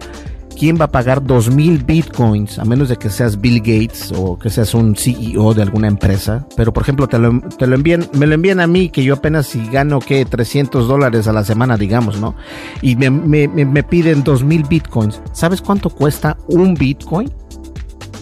¿quién 0.57 0.77
va 0.79 0.85
a 0.85 0.91
pagar 0.91 1.23
2.000 1.23 1.85
bitcoins? 1.85 2.59
A 2.59 2.65
menos 2.65 2.89
de 2.89 2.97
que 2.97 3.09
seas 3.09 3.39
Bill 3.39 3.59
Gates 3.59 4.13
o 4.15 4.37
que 4.37 4.49
seas 4.49 4.73
un 4.73 4.95
CEO 4.95 5.53
de 5.53 5.61
alguna 5.61 5.87
empresa. 5.87 6.45
Pero, 6.55 6.73
por 6.73 6.83
ejemplo, 6.83 7.07
te 7.07 7.19
lo, 7.19 7.41
te 7.41 7.67
lo 7.67 7.75
envían, 7.75 8.07
me 8.13 8.27
lo 8.27 8.35
envían 8.35 8.59
a 8.59 8.67
mí, 8.67 8.89
que 8.89 9.03
yo 9.03 9.15
apenas 9.15 9.47
si 9.47 9.65
gano, 9.67 9.99
que 9.99 10.25
300 10.25 10.87
dólares 10.87 11.27
a 11.27 11.33
la 11.33 11.43
semana, 11.43 11.77
digamos, 11.77 12.19
¿no? 12.19 12.35
Y 12.81 12.95
me, 12.95 13.09
me, 13.09 13.47
me 13.47 13.83
piden 13.83 14.23
2.000 14.23 14.67
bitcoins. 14.67 15.21
¿Sabes 15.33 15.61
cuánto 15.61 15.89
cuesta 15.89 16.37
un 16.47 16.73
bitcoin? 16.73 17.31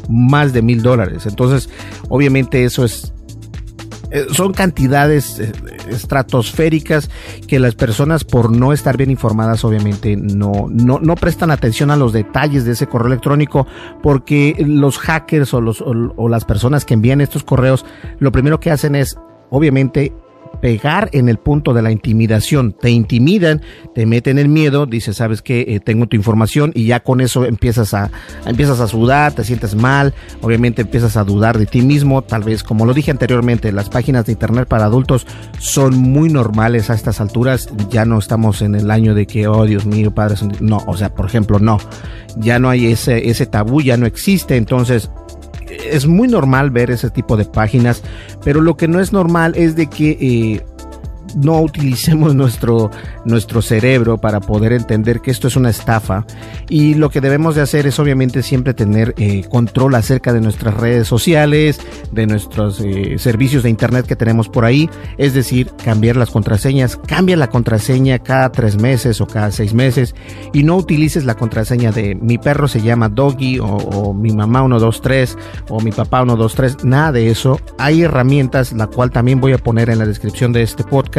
Más 0.08 0.54
de 0.54 0.62
mil 0.62 0.82
dólares. 0.82 1.28
Entonces, 1.28 1.70
obviamente 2.10 2.64
eso 2.64 2.84
es 2.84 3.14
son 4.32 4.54
cantidades 4.54 5.40
eh, 5.40 5.52
estratosféricas 5.90 7.10
que 7.48 7.60
las 7.60 7.76
personas 7.76 8.24
por 8.24 8.52
no 8.52 8.74
estar 8.74 8.98
bien 8.98 9.12
informadas 9.12 9.64
obviamente 9.64 10.16
no, 10.16 10.68
no, 10.70 11.00
no 11.00 11.16
prestan 11.16 11.52
atención 11.52 11.92
a 11.92 11.96
los 11.96 12.14
detalles 12.14 12.66
de 12.66 12.72
ese 12.72 12.88
correo 12.88 13.08
electrónico 13.08 13.68
porque 14.02 14.56
los 14.66 14.98
hackers 14.98 15.54
o, 15.54 15.62
los, 15.62 15.82
o 15.82 16.30
las 16.30 16.46
personas 16.46 16.86
que 16.86 16.96
envían 16.96 17.22
estos 17.22 17.44
correos 17.44 17.86
lo 18.20 18.32
primero 18.32 18.60
que 18.60 18.72
hacen 18.72 18.96
es 18.96 19.18
obviamente 19.50 20.14
pegar 20.62 21.10
en 21.14 21.30
el 21.30 21.38
punto 21.38 21.74
de 21.74 21.82
la 21.82 21.92
intimidación. 21.92 22.74
Te 22.74 22.90
intimidan, 22.90 23.62
te 23.94 24.06
meten 24.06 24.38
el 24.38 24.50
miedo, 24.50 24.86
dices, 24.86 25.18
sabes 25.18 25.42
que 25.42 25.62
eh, 25.62 25.80
tengo 25.80 26.08
tu 26.08 26.16
información 26.16 26.72
y 26.76 26.86
ya 26.86 27.02
con 27.02 27.22
eso 27.22 27.46
empiezas 27.46 27.94
a, 27.94 28.12
empiezas 28.46 28.80
a 28.80 28.88
sudar, 28.88 29.34
te 29.34 29.44
sientes 29.44 29.76
mal, 29.76 30.14
obviamente 30.42 30.82
empiezas 30.82 31.18
a 31.18 31.24
dudar 31.24 31.58
de 31.58 31.66
ti 31.66 31.82
mismo, 31.82 32.22
tal 32.22 32.44
vez 32.44 32.64
como 32.64 32.86
lo 32.86 32.94
dije 32.94 33.12
anteriormente, 33.12 33.72
las 33.72 33.90
páginas 33.90 34.26
de 34.26 34.34
internet 34.34 34.68
para 34.68 34.86
adultos 34.86 35.26
son 35.60 35.98
muy 35.98 36.30
normales 36.30 36.90
a 36.90 36.94
estas 36.94 37.22
alturas, 37.22 37.70
ya 37.90 38.06
no 38.06 38.20
estamos 38.20 38.62
en 38.62 38.76
el 38.76 38.92
año 38.92 39.14
de 39.14 39.26
que, 39.26 39.48
oh 39.48 39.66
Dios 39.66 39.86
mío, 39.86 40.14
padres, 40.14 40.44
no, 40.62 40.84
o 40.88 40.98
sea, 40.98 41.14
por 41.14 41.26
ejemplo, 41.26 41.60
no, 41.60 41.80
ya 42.38 42.60
no 42.60 42.70
hay 42.70 42.88
ese, 42.88 43.30
ese 43.30 43.46
tabú, 43.46 43.82
ya 43.82 43.98
no 43.98 44.06
existe, 44.06 44.56
entonces 44.56 45.10
es 45.70 46.08
muy 46.08 46.28
normal 46.28 46.72
ver 46.72 46.92
ese 46.92 47.10
tipo 47.10 47.38
de 47.38 47.46
páginas, 47.46 48.04
pero 48.44 48.62
lo 48.62 48.78
que 48.78 48.88
no 48.88 49.00
es 49.00 49.14
normal 49.14 49.54
es 49.56 49.76
de 49.76 49.88
que 49.88 50.18
eh, 50.20 50.66
no 51.36 51.62
utilicemos 51.62 52.36
nuestro, 52.36 52.92
nuestro 53.26 53.62
cerebro 53.62 54.18
para 54.18 54.40
poder 54.40 54.74
entender 54.74 55.22
que 55.22 55.32
esto 55.32 55.48
es 55.48 55.56
una 55.56 55.70
estafa. 55.70 56.26
Y 56.70 56.96
lo 56.96 57.10
que 57.10 57.22
debemos 57.22 57.56
de 57.56 57.62
hacer 57.62 57.88
es 57.88 58.00
obviamente 58.00 58.44
siempre 58.44 58.74
tener 58.74 59.14
eh, 59.18 59.44
control 59.50 59.96
acerca 59.96 60.34
de 60.34 60.42
nuestras 60.42 60.74
redes 60.76 61.08
sociales, 61.08 61.80
de 62.12 62.28
nuestros 62.28 62.80
eh, 62.82 63.18
servicios 63.18 63.64
de 63.64 63.70
internet 63.70 64.06
que 64.06 64.16
tenemos 64.16 64.50
por 64.50 64.66
ahí, 64.66 64.90
es 65.18 65.34
decir, 65.34 65.72
cambiar 65.84 66.16
las 66.16 66.30
contraseñas, 66.30 66.98
cambia 66.98 67.38
la 67.38 67.48
contraseña 67.48 68.20
cada 68.20 68.52
tres 68.52 68.80
meses 68.80 69.22
o 69.22 69.28
cada 69.28 69.52
seis 69.52 69.74
meses. 69.74 70.16
Y 70.54 70.64
no 70.64 70.78
utilices 70.78 71.26
la 71.26 71.36
contraseña 71.36 71.92
de 71.92 72.16
mi 72.16 72.38
perro 72.38 72.68
se 72.68 72.82
llama 72.82 73.10
Doggy 73.10 73.60
o, 73.60 73.66
o 73.66 74.14
mi 74.14 74.32
mamá 74.32 74.60
123 74.62 75.38
o 75.70 75.80
mi 75.80 75.92
papá 75.92 76.20
123, 76.20 76.84
nada 76.84 77.12
de 77.12 77.30
eso, 77.30 77.60
hay 77.78 78.04
herramientas 78.04 78.74
la 78.74 78.88
cual 78.88 79.12
también 79.12 79.40
voy 79.40 79.54
a 79.54 79.58
poner 79.58 79.90
en 79.90 80.00
la 80.00 80.06
descripción 80.06 80.54
de 80.54 80.62
este 80.62 80.84
podcast 80.84 81.19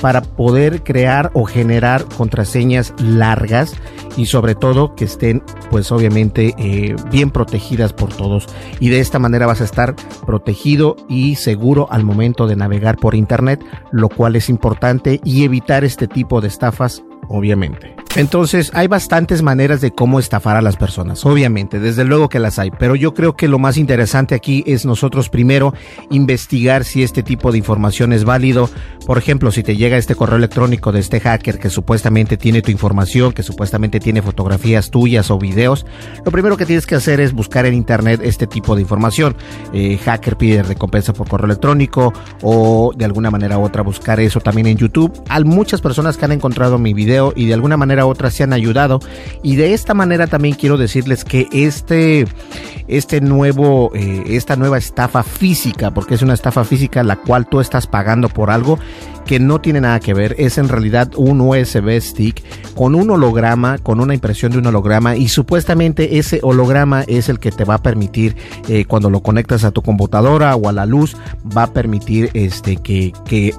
para 0.00 0.22
poder 0.22 0.82
crear 0.82 1.30
o 1.34 1.44
generar 1.44 2.04
contraseñas 2.04 2.94
largas 2.98 3.74
y 4.16 4.26
sobre 4.26 4.54
todo 4.54 4.94
que 4.94 5.04
estén 5.04 5.42
pues 5.70 5.92
obviamente 5.92 6.54
eh, 6.58 6.96
bien 7.10 7.30
protegidas 7.30 7.92
por 7.92 8.12
todos 8.12 8.46
y 8.80 8.88
de 8.88 9.00
esta 9.00 9.18
manera 9.18 9.46
vas 9.46 9.60
a 9.60 9.64
estar 9.64 9.94
protegido 10.26 10.96
y 11.08 11.36
seguro 11.36 11.88
al 11.90 12.04
momento 12.04 12.46
de 12.46 12.56
navegar 12.56 12.96
por 12.96 13.14
internet 13.14 13.64
lo 13.92 14.08
cual 14.08 14.36
es 14.36 14.48
importante 14.48 15.20
y 15.24 15.44
evitar 15.44 15.84
este 15.84 16.08
tipo 16.08 16.40
de 16.40 16.48
estafas 16.48 17.02
obviamente. 17.28 17.94
Entonces 18.16 18.70
hay 18.74 18.88
bastantes 18.88 19.42
maneras 19.42 19.80
de 19.80 19.92
cómo 19.92 20.18
estafar 20.18 20.56
a 20.56 20.62
las 20.62 20.76
personas, 20.76 21.24
obviamente, 21.24 21.78
desde 21.78 22.04
luego 22.04 22.28
que 22.28 22.38
las 22.38 22.58
hay, 22.58 22.70
pero 22.70 22.96
yo 22.96 23.14
creo 23.14 23.36
que 23.36 23.48
lo 23.48 23.58
más 23.58 23.76
interesante 23.76 24.34
aquí 24.34 24.64
es 24.66 24.86
nosotros 24.86 25.28
primero 25.28 25.74
investigar 26.10 26.84
si 26.84 27.02
este 27.02 27.22
tipo 27.22 27.52
de 27.52 27.58
información 27.58 28.12
es 28.12 28.24
válido. 28.24 28.70
Por 29.08 29.16
ejemplo, 29.16 29.50
si 29.50 29.62
te 29.62 29.74
llega 29.74 29.96
este 29.96 30.14
correo 30.14 30.36
electrónico 30.36 30.92
de 30.92 31.00
este 31.00 31.18
hacker 31.18 31.58
que 31.58 31.70
supuestamente 31.70 32.36
tiene 32.36 32.60
tu 32.60 32.70
información, 32.70 33.32
que 33.32 33.42
supuestamente 33.42 34.00
tiene 34.00 34.20
fotografías 34.20 34.90
tuyas 34.90 35.30
o 35.30 35.38
videos, 35.38 35.86
lo 36.26 36.30
primero 36.30 36.58
que 36.58 36.66
tienes 36.66 36.84
que 36.84 36.94
hacer 36.94 37.18
es 37.18 37.32
buscar 37.32 37.64
en 37.64 37.72
internet 37.72 38.20
este 38.22 38.46
tipo 38.46 38.76
de 38.76 38.82
información. 38.82 39.34
Eh, 39.72 39.96
hacker 39.96 40.36
pide 40.36 40.62
recompensa 40.62 41.14
por 41.14 41.26
correo 41.26 41.46
electrónico 41.46 42.12
o 42.42 42.92
de 42.94 43.06
alguna 43.06 43.30
manera 43.30 43.56
u 43.56 43.62
otra 43.62 43.80
buscar 43.80 44.20
eso 44.20 44.40
también 44.40 44.66
en 44.66 44.76
YouTube. 44.76 45.10
Hay 45.30 45.44
muchas 45.44 45.80
personas 45.80 46.18
que 46.18 46.26
han 46.26 46.32
encontrado 46.32 46.76
mi 46.76 46.92
video 46.92 47.32
y 47.34 47.46
de 47.46 47.54
alguna 47.54 47.78
manera 47.78 48.04
u 48.04 48.10
otra 48.10 48.30
se 48.30 48.42
han 48.42 48.52
ayudado 48.52 49.00
y 49.42 49.56
de 49.56 49.72
esta 49.72 49.94
manera 49.94 50.26
también 50.26 50.54
quiero 50.54 50.76
decirles 50.76 51.24
que 51.24 51.48
este 51.50 52.26
este 52.88 53.22
nuevo 53.22 53.90
eh, 53.94 54.24
esta 54.28 54.56
nueva 54.56 54.76
estafa 54.76 55.22
física 55.22 55.92
porque 55.92 56.14
es 56.14 56.20
una 56.22 56.34
estafa 56.34 56.64
física 56.64 57.02
la 57.02 57.16
cual 57.16 57.46
tú 57.46 57.60
estás 57.60 57.86
pagando 57.86 58.28
por 58.28 58.50
algo 58.50 58.78
que 59.26 59.38
no 59.38 59.60
tiene 59.60 59.82
nada 59.82 60.00
que 60.00 60.14
ver, 60.14 60.34
es 60.38 60.56
en 60.56 60.68
realidad 60.68 61.10
un 61.16 61.40
USB 61.42 62.00
stick 62.00 62.42
con 62.74 62.94
un 62.94 63.10
holograma, 63.10 63.76
con 63.76 64.00
una 64.00 64.14
impresión 64.14 64.52
de 64.52 64.58
un 64.58 64.66
holograma 64.66 65.16
y 65.16 65.28
supuestamente 65.28 66.18
ese 66.18 66.40
holograma 66.42 67.02
es 67.02 67.28
el 67.28 67.38
que 67.38 67.52
te 67.52 67.64
va 67.64 67.74
a 67.74 67.82
permitir 67.82 68.36
eh, 68.68 68.86
cuando 68.86 69.10
lo 69.10 69.20
conectas 69.20 69.64
a 69.64 69.70
tu 69.70 69.82
computadora 69.82 70.56
o 70.56 70.68
a 70.68 70.72
la 70.72 70.86
luz 70.86 71.14
va 71.56 71.64
a 71.64 71.72
permitir 71.72 72.30
este 72.32 72.76
que, 72.76 73.12
que 73.26 73.54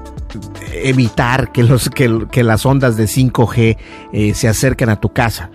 evitar 0.74 1.52
que, 1.52 1.64
los, 1.64 1.90
que, 1.90 2.26
que 2.32 2.44
las 2.44 2.66
ondas 2.66 2.98
de 2.98 3.06
5G 3.06 3.78
eh, 4.14 4.34
se 4.34 4.48
acerquen 4.48 4.90
a 4.90 5.00
tu 5.00 5.14
casa. 5.14 5.52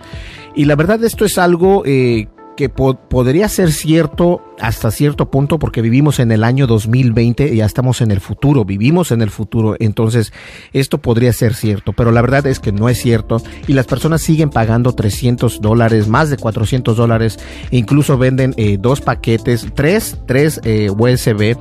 Y 0.55 0.65
la 0.65 0.75
verdad 0.75 1.03
esto 1.03 1.25
es 1.25 1.37
algo 1.37 1.83
eh, 1.85 2.27
que 2.55 2.69
po 2.69 2.95
podría 2.95 3.49
ser 3.49 3.71
cierto 3.71 4.41
hasta 4.59 4.91
cierto 4.91 5.29
punto 5.29 5.59
porque 5.59 5.81
vivimos 5.81 6.19
en 6.19 6.31
el 6.31 6.43
año 6.43 6.67
2020 6.67 7.53
y 7.53 7.57
ya 7.57 7.65
estamos 7.65 8.01
en 8.01 8.11
el 8.11 8.21
futuro, 8.21 8.65
vivimos 8.65 9.11
en 9.11 9.21
el 9.21 9.29
futuro, 9.29 9.75
entonces 9.79 10.33
esto 10.73 10.99
podría 10.99 11.33
ser 11.33 11.53
cierto, 11.53 11.93
pero 11.93 12.11
la 12.11 12.21
verdad 12.21 12.47
es 12.47 12.59
que 12.59 12.71
no 12.71 12.89
es 12.89 12.99
cierto. 12.99 13.41
Y 13.67 13.73
las 13.73 13.85
personas 13.85 14.21
siguen 14.21 14.49
pagando 14.49 14.93
300 14.93 15.61
dólares, 15.61 16.07
más 16.07 16.29
de 16.29 16.37
400 16.37 16.95
dólares, 16.95 17.39
incluso 17.71 18.17
venden 18.17 18.53
eh, 18.57 18.77
dos 18.79 19.01
paquetes, 19.01 19.67
tres, 19.73 20.17
tres 20.25 20.61
eh, 20.63 20.89
USB 20.89 21.57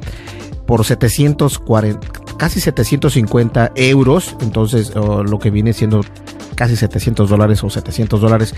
por 0.66 0.84
740, 0.84 2.08
casi 2.38 2.60
750 2.60 3.72
euros, 3.74 4.36
entonces 4.40 4.94
lo 4.94 5.38
que 5.38 5.50
viene 5.50 5.72
siendo 5.72 6.00
casi 6.54 6.76
700 6.76 7.28
dólares 7.28 7.62
o 7.64 7.70
700 7.70 8.20
dólares 8.20 8.54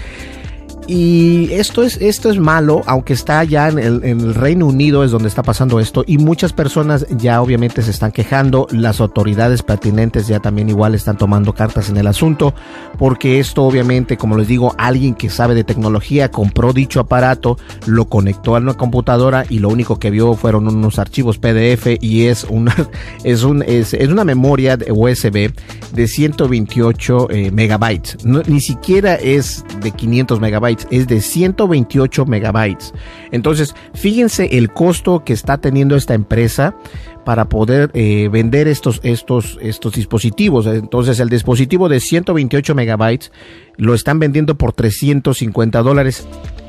y 0.86 1.52
esto 1.52 1.82
es, 1.82 1.96
esto 2.00 2.30
es 2.30 2.38
malo, 2.38 2.82
aunque 2.86 3.12
está 3.12 3.42
ya 3.44 3.68
en 3.68 3.78
el, 3.78 4.34
Reino 4.34 4.66
Unido 4.66 5.02
es 5.02 5.10
donde 5.10 5.28
está 5.28 5.42
pasando 5.42 5.80
esto 5.80 6.04
y 6.06 6.18
muchas 6.18 6.52
personas 6.52 7.06
ya 7.10 7.42
obviamente 7.42 7.82
se 7.82 7.90
están 7.90 8.12
quejando, 8.12 8.68
las 8.70 9.00
autoridades 9.00 9.62
pertinentes 9.62 10.28
ya 10.28 10.40
también 10.40 10.68
igual 10.68 10.94
están 10.94 11.16
tomando 11.16 11.54
cartas 11.54 11.88
en 11.88 11.96
el 11.96 12.06
asunto, 12.06 12.54
porque 12.98 13.40
esto 13.40 13.64
obviamente, 13.64 14.16
como 14.16 14.36
les 14.36 14.46
digo, 14.46 14.74
alguien 14.78 15.14
que 15.14 15.30
sabe 15.30 15.54
de 15.54 15.64
tecnología 15.64 16.30
compró 16.30 16.72
dicho 16.72 17.00
aparato, 17.00 17.58
lo 17.86 18.06
conectó 18.06 18.54
a 18.54 18.58
una 18.58 18.74
computadora 18.74 19.44
y 19.48 19.58
lo 19.58 19.68
único 19.68 19.98
que 19.98 20.10
vio 20.10 20.34
fueron 20.34 20.68
unos 20.68 20.98
archivos 20.98 21.38
PDF 21.38 21.98
y 22.00 22.26
es 22.26 22.44
una, 22.44 22.74
es 23.24 23.42
un, 23.42 23.62
es, 23.62 23.92
es 23.94 24.08
una 24.08 24.24
memoria 24.24 24.76
de 24.76 24.92
USB 24.92 25.50
de 25.92 26.06
128 26.08 27.30
eh, 27.30 27.50
megabytes, 27.50 28.18
ni 28.24 28.60
siquiera 28.60 29.14
es 29.14 29.64
de 29.80 29.90
500 29.90 30.40
megabytes 30.40 30.75
es 30.90 31.06
de 31.06 31.20
128 31.20 32.26
megabytes. 32.26 32.92
Entonces, 33.30 33.74
fíjense 33.94 34.58
el 34.58 34.72
costo 34.72 35.24
que 35.24 35.32
está 35.32 35.58
teniendo 35.58 35.96
esta 35.96 36.14
empresa 36.14 36.76
para 37.24 37.48
poder 37.48 37.90
eh, 37.94 38.28
vender 38.30 38.68
estos, 38.68 39.00
estos, 39.02 39.58
estos 39.60 39.94
dispositivos. 39.94 40.66
Entonces, 40.66 41.18
el 41.20 41.28
dispositivo 41.28 41.88
de 41.88 42.00
128 42.00 42.74
megabytes 42.74 43.32
lo 43.76 43.94
están 43.94 44.18
vendiendo 44.18 44.56
por 44.56 44.72
350 44.72 45.82
dólares 45.82 46.26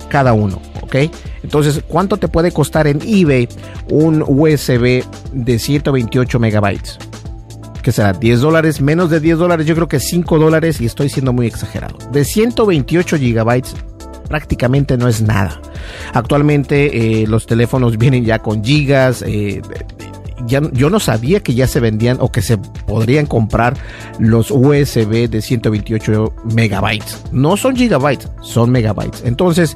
cada 0.09 0.33
uno, 0.33 0.61
¿ok? 0.81 0.95
Entonces, 1.43 1.83
¿cuánto 1.87 2.17
te 2.17 2.27
puede 2.27 2.51
costar 2.51 2.87
en 2.87 3.01
eBay 3.05 3.47
un 3.89 4.23
USB 4.25 5.03
de 5.33 5.59
128 5.59 6.39
megabytes? 6.39 6.97
que 7.87 7.93
será 7.93 8.11
10 8.11 8.41
dólares, 8.41 8.81
menos 8.81 9.09
de 9.09 9.21
10 9.21 9.37
dólares, 9.37 9.65
yo 9.65 9.73
creo 9.73 9.87
que 9.87 10.01
5 10.01 10.39
dólares 10.39 10.81
y 10.81 10.85
estoy 10.85 11.07
siendo 11.07 11.31
muy 11.31 11.47
exagerado. 11.47 11.97
De 12.11 12.25
128 12.25 13.17
gigabytes 13.17 13.77
prácticamente 14.27 14.97
no 14.97 15.07
es 15.07 15.21
nada. 15.21 15.59
Actualmente 16.13 17.21
eh, 17.21 17.27
los 17.27 17.45
teléfonos 17.45 17.97
vienen 17.97 18.25
ya 18.25 18.39
con 18.39 18.63
gigas. 18.63 19.23
Eh, 19.25 19.61
yo 20.45 20.89
no 20.89 20.99
sabía 20.99 21.41
que 21.41 21.55
ya 21.55 21.67
se 21.67 21.79
vendían 21.79 22.17
o 22.19 22.31
que 22.31 22.41
se 22.41 22.57
podrían 22.57 23.25
comprar 23.25 23.75
los 24.19 24.51
USB 24.51 25.27
de 25.29 25.41
128 25.41 26.33
megabytes. 26.53 27.23
No 27.31 27.57
son 27.57 27.75
gigabytes, 27.75 28.29
son 28.41 28.69
megabytes. 28.69 29.23
Entonces, 29.25 29.75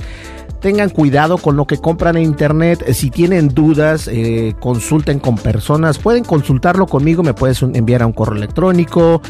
tengan 0.62 0.89
cuidado 0.89 1.39
con 1.39 1.58
lo 1.58 1.65
que 1.65 1.77
compran 1.77 2.15
en 2.15 2.24
internet. 2.24 2.86
Si 2.93 3.10
tienen 3.10 3.50
dudas, 3.50 4.08
eh, 4.08 4.53
consulten 4.60 5.20
con 5.20 5.36
personas. 5.36 5.98
Pueden 5.98 6.24
consultarlo 6.24 6.86
conmigo, 6.86 7.24
me 7.24 7.34
puedes 7.34 7.62
enviar 7.63 8.03
a 8.03 8.05
un 8.05 8.13
correo 8.13 8.38
electrónico. 8.38 9.22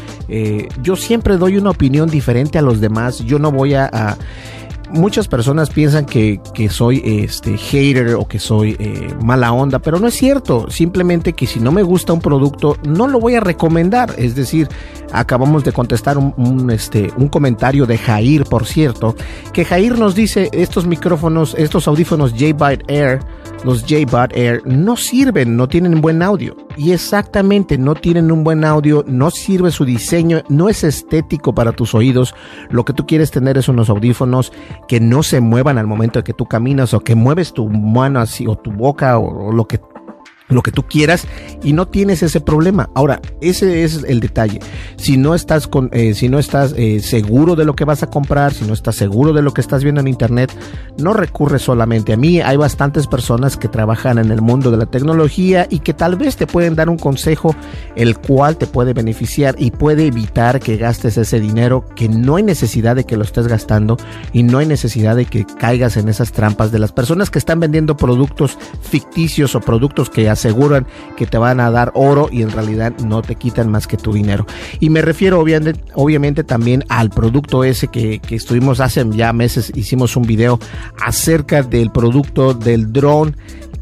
Yo 0.82 0.96
siempre 0.96 1.38
doy 1.38 1.56
una 1.56 1.70
opinión 1.70 2.10
diferente 2.10 2.58
a 2.58 2.62
los 2.62 2.80
demás. 2.80 3.20
Yo 3.20 3.38
no 3.38 3.50
voy 3.50 3.74
a 3.74 4.16
muchas 4.92 5.28
personas 5.28 5.70
piensan 5.70 6.06
que, 6.06 6.40
que, 6.54 6.68
soy 6.68 7.02
este 7.04 7.56
hater 7.56 8.14
o 8.14 8.26
que 8.26 8.38
soy 8.38 8.76
eh, 8.78 9.14
mala 9.22 9.52
onda, 9.52 9.78
pero 9.78 9.98
no 9.98 10.06
es 10.08 10.14
cierto. 10.14 10.70
Simplemente 10.70 11.32
que 11.32 11.46
si 11.46 11.60
no 11.60 11.72
me 11.72 11.82
gusta 11.82 12.12
un 12.12 12.20
producto, 12.20 12.76
no 12.86 13.08
lo 13.08 13.20
voy 13.20 13.34
a 13.34 13.40
recomendar. 13.40 14.14
Es 14.18 14.34
decir, 14.34 14.68
acabamos 15.12 15.64
de 15.64 15.72
contestar 15.72 16.18
un, 16.18 16.70
este, 16.70 17.12
un 17.16 17.28
comentario 17.28 17.86
de 17.86 17.98
Jair, 17.98 18.44
por 18.44 18.66
cierto, 18.66 19.14
que 19.52 19.64
Jair 19.64 19.98
nos 19.98 20.14
dice 20.14 20.48
estos 20.52 20.86
micrófonos, 20.86 21.54
estos 21.58 21.88
audífonos 21.88 22.32
J-Byte 22.32 22.84
Air, 22.88 23.20
los 23.64 23.82
J-Bud 23.82 24.36
Air, 24.36 24.62
no 24.64 24.96
sirven, 24.96 25.56
no 25.56 25.68
tienen 25.68 26.00
buen 26.00 26.22
audio. 26.22 26.56
Y 26.76 26.92
exactamente, 26.92 27.76
no 27.78 27.94
tienen 27.94 28.32
un 28.32 28.44
buen 28.44 28.64
audio, 28.64 29.04
no 29.06 29.30
sirve 29.30 29.70
su 29.70 29.84
diseño, 29.84 30.42
no 30.48 30.68
es 30.68 30.84
estético 30.84 31.54
para 31.54 31.72
tus 31.72 31.94
oídos. 31.94 32.34
Lo 32.70 32.84
que 32.84 32.92
tú 32.92 33.06
quieres 33.06 33.30
tener 33.30 33.58
es 33.58 33.68
unos 33.68 33.90
audífonos 33.90 34.52
que 34.88 35.00
no 35.00 35.22
se 35.22 35.40
muevan 35.40 35.78
al 35.78 35.86
momento 35.86 36.18
de 36.18 36.24
que 36.24 36.34
tú 36.34 36.46
caminas 36.46 36.94
o 36.94 37.00
que 37.00 37.14
mueves 37.14 37.52
tu 37.52 37.68
mano 37.68 38.20
así 38.20 38.46
o 38.46 38.56
tu 38.56 38.70
boca 38.70 39.18
o, 39.18 39.48
o 39.48 39.52
lo 39.52 39.66
que 39.66 39.80
lo 40.52 40.62
que 40.62 40.72
tú 40.72 40.84
quieras 40.84 41.26
y 41.62 41.72
no 41.72 41.88
tienes 41.88 42.22
ese 42.22 42.40
problema. 42.40 42.90
Ahora, 42.94 43.20
ese 43.40 43.84
es 43.84 44.04
el 44.04 44.20
detalle. 44.20 44.60
Si 44.96 45.16
no 45.16 45.34
estás 45.34 45.66
con, 45.66 45.90
eh, 45.92 46.14
si 46.14 46.28
no 46.28 46.38
estás 46.38 46.74
eh, 46.76 47.00
seguro 47.00 47.56
de 47.56 47.64
lo 47.64 47.74
que 47.74 47.84
vas 47.84 48.02
a 48.02 48.08
comprar, 48.08 48.52
si 48.52 48.64
no 48.64 48.72
estás 48.72 48.96
seguro 48.96 49.32
de 49.32 49.42
lo 49.42 49.52
que 49.52 49.60
estás 49.60 49.82
viendo 49.82 50.00
en 50.00 50.08
internet, 50.08 50.52
no 50.98 51.12
recurres 51.12 51.62
solamente 51.62 52.12
a 52.12 52.16
mí. 52.16 52.40
Hay 52.40 52.56
bastantes 52.56 53.06
personas 53.06 53.56
que 53.56 53.68
trabajan 53.68 54.18
en 54.18 54.30
el 54.30 54.40
mundo 54.40 54.70
de 54.70 54.76
la 54.76 54.86
tecnología 54.86 55.66
y 55.70 55.80
que 55.80 55.94
tal 55.94 56.16
vez 56.16 56.36
te 56.36 56.46
pueden 56.46 56.74
dar 56.74 56.88
un 56.88 56.98
consejo 56.98 57.54
el 57.96 58.18
cual 58.18 58.56
te 58.56 58.66
puede 58.66 58.92
beneficiar 58.92 59.54
y 59.58 59.70
puede 59.70 60.06
evitar 60.06 60.60
que 60.60 60.76
gastes 60.76 61.16
ese 61.16 61.40
dinero 61.40 61.84
que 61.94 62.08
no 62.08 62.36
hay 62.36 62.42
necesidad 62.42 62.96
de 62.96 63.04
que 63.04 63.16
lo 63.16 63.24
estés 63.24 63.48
gastando 63.48 63.96
y 64.32 64.42
no 64.42 64.58
hay 64.58 64.66
necesidad 64.66 65.16
de 65.16 65.26
que 65.26 65.44
caigas 65.44 65.96
en 65.96 66.08
esas 66.08 66.32
trampas 66.32 66.72
de 66.72 66.78
las 66.78 66.92
personas 66.92 67.30
que 67.30 67.38
están 67.38 67.60
vendiendo 67.60 67.96
productos 67.96 68.58
ficticios 68.82 69.54
o 69.54 69.60
productos 69.60 70.10
que 70.10 70.28
aseguran 70.42 70.86
que 71.16 71.26
te 71.26 71.38
van 71.38 71.60
a 71.60 71.70
dar 71.70 71.92
oro 71.94 72.28
y 72.30 72.42
en 72.42 72.50
realidad 72.50 72.92
no 73.04 73.22
te 73.22 73.36
quitan 73.36 73.70
más 73.70 73.86
que 73.86 73.96
tu 73.96 74.12
dinero. 74.12 74.46
Y 74.80 74.90
me 74.90 75.02
refiero 75.02 75.40
obviamente, 75.40 75.80
obviamente 75.94 76.44
también 76.44 76.84
al 76.88 77.10
producto 77.10 77.64
ese 77.64 77.88
que, 77.88 78.18
que 78.18 78.34
estuvimos 78.34 78.80
hace 78.80 79.04
ya 79.10 79.32
meses, 79.32 79.72
hicimos 79.74 80.16
un 80.16 80.24
video 80.24 80.58
acerca 81.00 81.62
del 81.62 81.90
producto 81.90 82.54
del 82.54 82.92
drone 82.92 83.32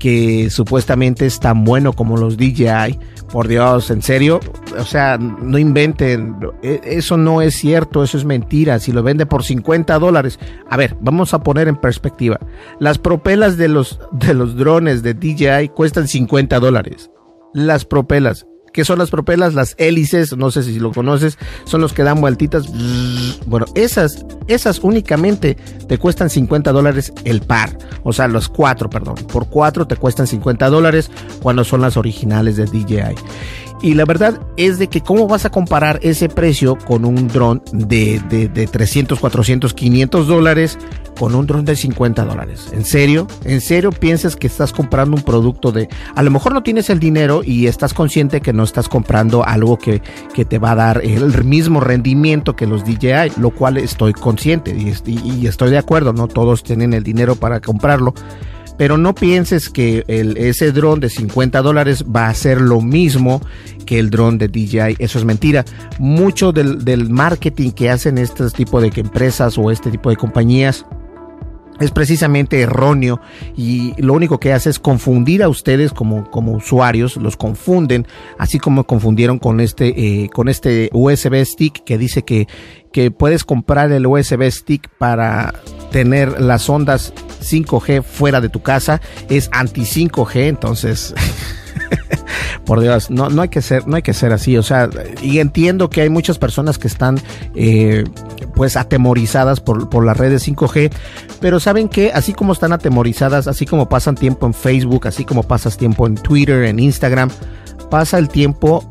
que 0.01 0.51
supuestamente 0.51 1.27
es 1.27 1.39
tan 1.39 1.63
bueno 1.63 1.93
como 1.93 2.17
los 2.17 2.37
DJI. 2.37 2.99
Por 3.31 3.47
Dios, 3.47 3.93
en 3.93 4.03
serio, 4.03 4.41
o 4.77 4.85
sea, 4.85 5.17
no 5.17 5.57
inventen, 5.57 6.35
e, 6.65 6.81
eso 6.83 7.17
no 7.17 7.43
es 7.43 7.55
cierto, 7.55 8.03
eso 8.03 8.19
es 8.19 8.25
mentira. 8.25 8.81
Si 8.81 8.91
lo 8.91 9.05
vende 9.05 9.27
por 9.27 9.45
50 9.45 9.97
dólares, 10.01 10.41
a 10.69 10.77
ver, 10.77 10.97
vamos 11.01 11.33
a 11.33 11.45
poner 11.45 11.69
en 11.69 11.77
perspectiva. 11.77 12.41
Las 12.81 12.99
propelas 12.99 13.57
de 13.57 13.69
los, 13.69 14.01
de 14.11 14.35
los 14.35 14.57
drones 14.57 15.05
de 15.05 15.15
DJI 15.15 15.69
cuestan 15.69 16.09
50 16.09 16.59
dólares. 16.59 17.13
Las 17.55 17.85
propelas. 17.85 18.47
¿Qué 18.73 18.85
son 18.85 18.99
las 18.99 19.11
propelas? 19.11 19.55
Las 19.55 19.75
hélices, 19.79 20.37
no 20.37 20.51
sé 20.51 20.63
si 20.63 20.79
lo 20.79 20.93
conoces, 20.93 21.39
son 21.65 21.81
los 21.81 21.93
que 21.93 22.03
dan 22.03 22.21
vueltitas. 22.21 22.67
Bueno, 23.47 23.67
esas, 23.75 24.25
esas 24.47 24.79
únicamente 24.81 25.57
te 25.89 25.99
cuestan 25.99 26.31
50 26.31 26.71
dólares 26.73 27.13
el 27.25 27.41
par. 27.41 27.77
O 28.05 28.13
sea, 28.13 28.29
los 28.29 28.49
cuatro, 28.49 28.89
perdón. 28.89 29.17
Por 29.33 29.49
cuatro 29.49 29.87
te 29.87 29.97
cuestan 29.97 30.27
50 30.27 30.69
dólares 30.71 31.11
cuando 31.43 31.65
son 31.65 31.81
las 31.81 31.97
originales 31.97 32.57
de 32.57 32.67
DJI. 32.67 33.15
Y 33.83 33.95
la 33.95 34.05
verdad 34.05 34.39
es 34.57 34.79
de 34.79 34.89
que 34.89 35.01
cómo 35.01 35.27
vas 35.27 35.47
a 35.47 35.51
comparar 35.51 35.99
ese 36.03 36.29
precio 36.29 36.77
con 36.77 37.07
un 37.07 37.29
dron 37.29 37.63
de, 37.73 38.21
de, 38.29 38.49
de 38.49 38.67
300, 38.67 39.19
400, 39.19 39.73
500 39.73 40.27
dólares 40.27 40.79
con 41.21 41.35
un 41.35 41.47
dron 41.47 41.67
de 41.67 41.77
50 41.77 42.25
dólares. 42.25 42.71
¿En 42.73 42.87
serio? 42.87 43.27
¿En 43.45 43.61
serio 43.61 43.93
piensas 43.93 44.37
que 44.37 44.47
estás 44.47 44.73
comprando 44.73 45.17
un 45.19 45.23
producto 45.23 45.71
de... 45.71 45.87
A 46.15 46.23
lo 46.23 46.31
mejor 46.31 46.55
no 46.55 46.63
tienes 46.63 46.89
el 46.89 46.99
dinero 46.99 47.43
y 47.45 47.67
estás 47.67 47.93
consciente 47.93 48.41
que 48.41 48.55
no 48.55 48.65
estás 48.65 48.89
comprando 48.89 49.45
algo 49.45 49.77
que, 49.77 50.01
que 50.33 50.47
te 50.47 50.59
va 50.59 50.71
a 50.71 50.77
dar 50.77 51.03
el 51.05 51.45
mismo 51.45 51.81
rendimiento 51.81 52.57
que 52.57 52.67
los 52.67 52.87
DJI, 52.87 53.39
lo 53.39 53.51
cual 53.51 53.77
estoy 53.77 54.15
consciente 54.15 54.75
y, 54.75 55.47
estoy 55.47 55.71
de 55.71 55.77
acuerdo, 55.77 56.15
no 56.15 56.27
todos 56.27 56.63
tienen 56.63 56.95
el 56.95 57.05
dinero 57.05 57.37
para 57.37 57.61
comprarlo 57.61 58.15
pero 58.79 58.97
no 58.97 59.15
pienses 59.15 59.69
que 59.69 60.05
el, 60.09 60.39
ese 60.39 60.73
dron 60.73 61.01
de 61.01 61.11
50 61.11 61.61
dólares 61.61 62.03
va 62.05 62.29
a 62.29 62.35
ser 62.35 62.63
lo 62.63 62.81
mismo 62.81 63.43
que 63.85 63.99
el 63.99 64.09
dron 64.09 64.39
de 64.39 64.49
DJI. 64.49 64.97
Eso 64.99 65.19
es 65.19 65.27
mentira. 65.27 65.67
Mucho 65.99 66.53
del, 66.53 66.83
del 66.83 67.11
marketing 67.11 67.73
que 67.73 67.91
hacen 67.91 68.17
este 68.17 68.49
tipo 68.49 68.81
de 68.81 68.91
empresas 68.95 69.59
o 69.59 69.71
este 69.71 69.91
tipo 69.91 70.09
de 70.09 70.17
compañías 70.17 70.87
es 71.81 71.91
precisamente 71.91 72.61
erróneo 72.61 73.21
y 73.57 73.95
lo 74.01 74.13
único 74.13 74.39
que 74.39 74.53
hace 74.53 74.71
es 74.71 74.79
confundir 74.79 75.43
a 75.43 75.49
ustedes 75.49 75.93
como, 75.93 76.31
como 76.31 76.53
usuarios, 76.53 77.17
los 77.17 77.37
confunden, 77.37 78.07
así 78.39 78.59
como 78.59 78.85
confundieron 78.85 79.39
con 79.39 79.61
este, 79.61 79.89
eh, 79.97 80.29
con 80.29 80.49
este 80.49 80.91
USB 80.93 81.45
stick 81.45 81.83
que 81.85 81.99
dice 81.99 82.23
que, 82.23 82.47
que 82.93 83.11
puedes 83.11 83.45
comprar 83.45 83.91
el 83.93 84.07
USB 84.07 84.51
stick 84.51 84.89
para 84.99 85.55
tener 85.91 86.41
las 86.41 86.69
ondas 86.69 87.13
5G 87.43 88.03
fuera 88.03 88.41
de 88.41 88.51
tu 88.51 88.63
casa, 88.63 89.01
es 89.29 89.49
anti 89.53 89.83
5G, 89.83 90.49
entonces 90.49 91.15
por 92.65 92.81
Dios, 92.81 93.11
no, 93.11 93.31
no 93.31 93.43
hay 93.43 93.49
que 93.49 93.63
ser, 93.63 93.87
no 93.87 93.97
hay 93.97 94.03
que 94.03 94.15
ser 94.15 94.33
así, 94.33 94.57
o 94.57 94.63
sea, 94.63 94.89
y 95.23 95.39
entiendo 95.39 95.91
que 95.91 96.03
hay 96.03 96.11
muchas 96.11 96.39
personas 96.39 96.79
que 96.79 96.89
están 96.89 97.21
eh, 97.55 98.05
pues 98.55 98.77
atemorizadas 98.77 99.61
por, 99.61 99.89
por 99.89 100.05
las 100.05 100.17
redes 100.17 100.47
5G, 100.47 100.91
pero 101.41 101.61
saben 101.61 101.89
que 101.89 102.13
así 102.13 102.33
como 102.33 102.53
están 102.53 102.73
atemorizadas, 102.73 103.47
así 103.47 103.67
como 103.67 103.89
pasan 103.89 104.15
tiempo 104.15 104.47
en 104.47 104.55
Facebook, 104.55 105.07
así 105.07 105.25
como 105.25 105.43
pasas 105.43 105.77
tiempo 105.77 106.07
en 106.07 106.15
Twitter, 106.17 106.65
en 106.65 106.79
Instagram, 106.79 107.31
pasa 107.91 108.19
el 108.19 108.29
tiempo 108.29 108.89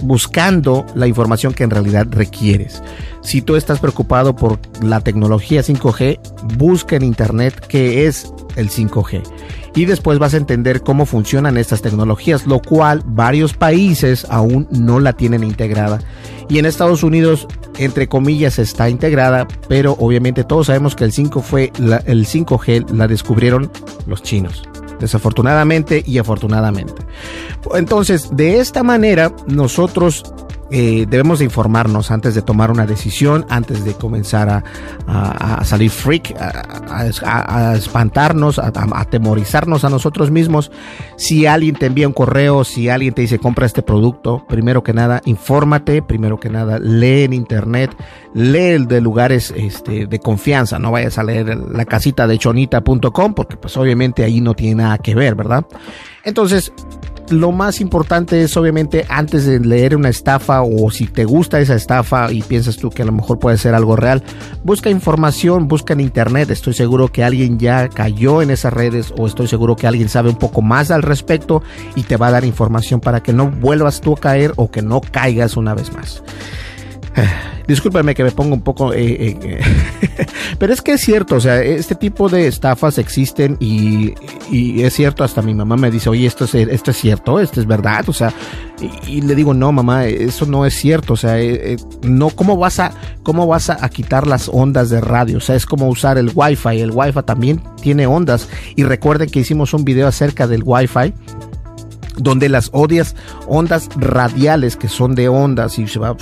buscando 0.00 0.86
la 0.94 1.06
información 1.06 1.54
que 1.54 1.64
en 1.64 1.70
realidad 1.70 2.06
requieres. 2.10 2.82
Si 3.22 3.42
tú 3.42 3.56
estás 3.56 3.80
preocupado 3.80 4.36
por 4.36 4.58
la 4.82 5.00
tecnología 5.00 5.62
5G, 5.62 6.20
busca 6.56 6.96
en 6.96 7.02
internet 7.02 7.66
qué 7.68 8.06
es 8.06 8.32
el 8.56 8.70
5G. 8.70 9.22
Y 9.74 9.84
después 9.84 10.18
vas 10.18 10.34
a 10.34 10.38
entender 10.38 10.82
cómo 10.82 11.06
funcionan 11.06 11.56
estas 11.56 11.82
tecnologías, 11.82 12.46
lo 12.46 12.60
cual 12.60 13.02
varios 13.06 13.54
países 13.54 14.26
aún 14.30 14.66
no 14.70 15.00
la 15.00 15.12
tienen 15.12 15.44
integrada. 15.44 16.00
Y 16.48 16.58
en 16.58 16.66
Estados 16.66 17.02
Unidos, 17.02 17.46
entre 17.78 18.08
comillas, 18.08 18.58
está 18.58 18.88
integrada, 18.88 19.46
pero 19.68 19.92
obviamente 19.98 20.44
todos 20.44 20.68
sabemos 20.68 20.94
que 20.94 21.04
el 21.04 21.12
5 21.12 21.42
fue 21.42 21.72
el 22.06 22.26
5G 22.26 22.90
la 22.90 23.06
descubrieron 23.06 23.70
los 24.06 24.22
chinos 24.22 24.62
desafortunadamente 24.98 26.02
y 26.04 26.18
afortunadamente. 26.18 27.02
Entonces, 27.74 28.28
de 28.32 28.58
esta 28.58 28.82
manera, 28.82 29.32
nosotros 29.46 30.24
eh, 30.70 31.06
debemos 31.08 31.38
de 31.38 31.46
informarnos 31.46 32.10
antes 32.10 32.34
de 32.34 32.42
tomar 32.42 32.70
una 32.70 32.86
decisión, 32.86 33.46
antes 33.48 33.84
de 33.84 33.94
comenzar 33.94 34.48
a, 35.06 35.64
salir 35.64 35.90
freak, 35.90 36.34
a, 36.38 37.74
espantarnos, 37.74 38.58
a, 38.58 38.72
atemorizarnos 38.94 39.84
a 39.84 39.90
nosotros 39.90 40.30
mismos. 40.30 40.70
Si 41.16 41.46
alguien 41.46 41.74
te 41.74 41.86
envía 41.86 42.06
un 42.06 42.12
correo, 42.12 42.64
si 42.64 42.88
alguien 42.88 43.14
te 43.14 43.22
dice 43.22 43.38
compra 43.38 43.66
este 43.66 43.82
producto, 43.82 44.44
primero 44.48 44.82
que 44.82 44.92
nada, 44.92 45.22
infórmate, 45.24 46.02
primero 46.02 46.38
que 46.38 46.50
nada, 46.50 46.78
lee 46.78 47.24
en 47.24 47.32
internet, 47.32 47.96
lee 48.34 48.84
de 48.86 49.00
lugares 49.00 49.52
este, 49.56 50.06
de 50.06 50.18
confianza, 50.18 50.78
no 50.78 50.90
vayas 50.90 51.18
a 51.18 51.24
leer 51.24 51.56
la 51.56 51.84
casita 51.84 52.26
de 52.26 52.38
chonita.com 52.38 53.34
porque 53.34 53.56
pues 53.56 53.76
obviamente 53.76 54.24
ahí 54.24 54.40
no 54.40 54.54
tiene 54.54 54.82
nada 54.82 54.98
que 54.98 55.14
ver, 55.14 55.34
¿verdad? 55.34 55.64
Entonces, 56.24 56.72
lo 57.30 57.52
más 57.52 57.80
importante 57.80 58.42
es 58.42 58.56
obviamente 58.56 59.04
antes 59.08 59.44
de 59.44 59.60
leer 59.60 59.96
una 59.96 60.08
estafa 60.08 60.62
o 60.62 60.90
si 60.90 61.06
te 61.06 61.24
gusta 61.24 61.60
esa 61.60 61.74
estafa 61.74 62.32
y 62.32 62.42
piensas 62.42 62.76
tú 62.76 62.90
que 62.90 63.02
a 63.02 63.04
lo 63.04 63.12
mejor 63.12 63.38
puede 63.38 63.58
ser 63.58 63.74
algo 63.74 63.96
real, 63.96 64.22
busca 64.64 64.90
información, 64.90 65.68
busca 65.68 65.92
en 65.92 66.00
internet. 66.00 66.50
Estoy 66.50 66.74
seguro 66.74 67.08
que 67.08 67.24
alguien 67.24 67.58
ya 67.58 67.88
cayó 67.88 68.42
en 68.42 68.50
esas 68.50 68.72
redes 68.72 69.12
o 69.16 69.26
estoy 69.26 69.46
seguro 69.46 69.76
que 69.76 69.86
alguien 69.86 70.08
sabe 70.08 70.30
un 70.30 70.36
poco 70.36 70.62
más 70.62 70.90
al 70.90 71.02
respecto 71.02 71.62
y 71.94 72.02
te 72.02 72.16
va 72.16 72.28
a 72.28 72.32
dar 72.32 72.44
información 72.44 73.00
para 73.00 73.22
que 73.22 73.32
no 73.32 73.50
vuelvas 73.50 74.00
tú 74.00 74.14
a 74.14 74.20
caer 74.20 74.52
o 74.56 74.70
que 74.70 74.82
no 74.82 75.00
caigas 75.00 75.56
una 75.56 75.74
vez 75.74 75.92
más. 75.92 76.22
Discúlpame 77.66 78.14
que 78.14 78.24
me 78.24 78.30
pongo 78.30 78.54
un 78.54 78.62
poco... 78.62 78.94
Eh, 78.94 79.36
eh, 79.42 79.60
pero 80.58 80.72
es 80.72 80.80
que 80.80 80.92
es 80.92 81.02
cierto, 81.02 81.36
o 81.36 81.40
sea, 81.40 81.62
este 81.62 81.94
tipo 81.94 82.28
de 82.28 82.46
estafas 82.46 82.96
existen 82.96 83.58
y, 83.60 84.14
es 84.82 84.94
cierto, 84.94 85.22
hasta 85.22 85.42
mi 85.42 85.52
mamá 85.52 85.76
me 85.76 85.90
dice, 85.90 86.08
oye, 86.08 86.26
esto 86.26 86.44
es, 86.44 86.54
esto 86.54 86.92
es 86.92 86.96
cierto, 86.96 87.38
esto 87.40 87.60
es 87.60 87.66
verdad, 87.66 88.08
o 88.08 88.12
sea, 88.14 88.32
y, 89.06 89.20
le 89.20 89.34
digo, 89.34 89.52
no, 89.52 89.70
mamá, 89.70 90.06
eso 90.06 90.46
no 90.46 90.64
es 90.64 90.74
cierto, 90.74 91.12
o 91.12 91.16
sea, 91.16 91.38
eh, 91.38 91.76
no, 92.02 92.30
¿cómo 92.30 92.56
vas, 92.56 92.78
a, 92.78 92.92
¿cómo 93.22 93.46
vas 93.46 93.68
a, 93.68 93.86
quitar 93.90 94.26
las 94.26 94.48
ondas 94.48 94.88
de 94.88 95.00
radio? 95.02 95.36
O 95.36 95.40
sea, 95.40 95.54
es 95.54 95.66
como 95.66 95.88
usar 95.88 96.16
el 96.16 96.30
Wi-Fi, 96.34 96.80
el 96.80 96.92
Wi-Fi 96.92 97.22
también 97.24 97.62
tiene 97.82 98.06
ondas 98.06 98.48
y 98.76 98.84
recuerden 98.84 99.28
que 99.28 99.40
hicimos 99.40 99.74
un 99.74 99.84
video 99.84 100.06
acerca 100.08 100.46
del 100.46 100.62
Wi-Fi 100.64 101.12
donde 102.16 102.48
las 102.48 102.70
odias 102.72 103.14
ondas 103.46 103.88
radiales 103.96 104.76
que 104.76 104.88
son 104.88 105.14
de 105.14 105.28
ondas 105.28 105.78
y 105.78 105.86
se 105.86 105.98
va 105.98 106.16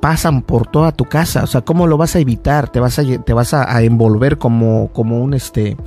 pasan 0.00 0.42
por 0.42 0.66
toda 0.66 0.92
tu 0.92 1.06
casa, 1.06 1.44
o 1.44 1.46
sea, 1.46 1.62
¿cómo 1.62 1.86
lo 1.86 1.96
vas 1.96 2.14
a 2.14 2.18
evitar? 2.18 2.68
Te 2.68 2.78
vas 2.78 2.98
a, 2.98 3.04
te 3.04 3.32
vas 3.32 3.54
a, 3.54 3.82
envolver 3.82 4.36
como, 4.36 4.90
como 4.92 5.22
un 5.22 5.32
este, 5.32 5.78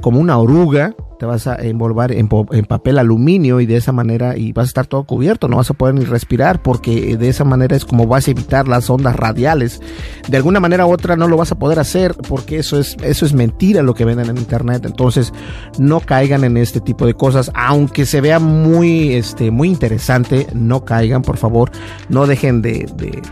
como 0.00 0.20
una 0.20 0.38
oruga, 0.38 0.94
vas 1.24 1.46
a 1.46 1.56
envolver 1.56 2.12
en, 2.12 2.28
papel 2.28 2.98
aluminio 2.98 3.60
y 3.60 3.66
de 3.66 3.76
esa 3.76 3.92
manera 3.92 4.36
y 4.36 4.52
vas 4.52 4.64
a 4.64 4.68
estar 4.68 4.86
todo 4.86 5.04
cubierto, 5.04 5.48
no 5.48 5.56
vas 5.56 5.70
a 5.70 5.74
poder 5.74 5.94
ni 5.94 6.04
respirar 6.04 6.62
porque 6.62 7.16
de 7.16 7.28
esa 7.28 7.44
manera 7.44 7.76
es 7.76 7.84
como 7.84 8.06
vas 8.06 8.28
a 8.28 8.30
evitar 8.30 8.68
las 8.68 8.88
ondas 8.90 9.16
radiales. 9.16 9.80
De 10.28 10.36
alguna 10.36 10.60
manera 10.60 10.86
u 10.86 10.92
otra 10.92 11.16
no 11.16 11.28
lo 11.28 11.36
vas 11.36 11.52
a 11.52 11.58
poder 11.58 11.78
hacer 11.78 12.14
porque 12.28 12.58
eso 12.58 12.78
es 12.78 12.96
eso 13.02 13.26
es 13.26 13.32
mentira 13.32 13.82
lo 13.82 13.94
que 13.94 14.04
venden 14.04 14.30
en 14.30 14.38
internet. 14.38 14.84
Entonces, 14.84 15.32
no 15.78 16.00
caigan 16.00 16.44
en 16.44 16.56
este 16.56 16.80
tipo 16.80 17.06
de 17.06 17.14
cosas, 17.14 17.50
aunque 17.54 18.06
se 18.06 18.20
vea 18.20 18.38
muy 18.38 19.14
este 19.14 19.50
muy 19.50 19.68
interesante, 19.68 20.46
no 20.54 20.84
caigan, 20.84 21.22
por 21.22 21.36
favor, 21.36 21.70
no 22.08 22.26
dejen 22.26 22.62
de, 22.62 22.88
de 22.96 23.22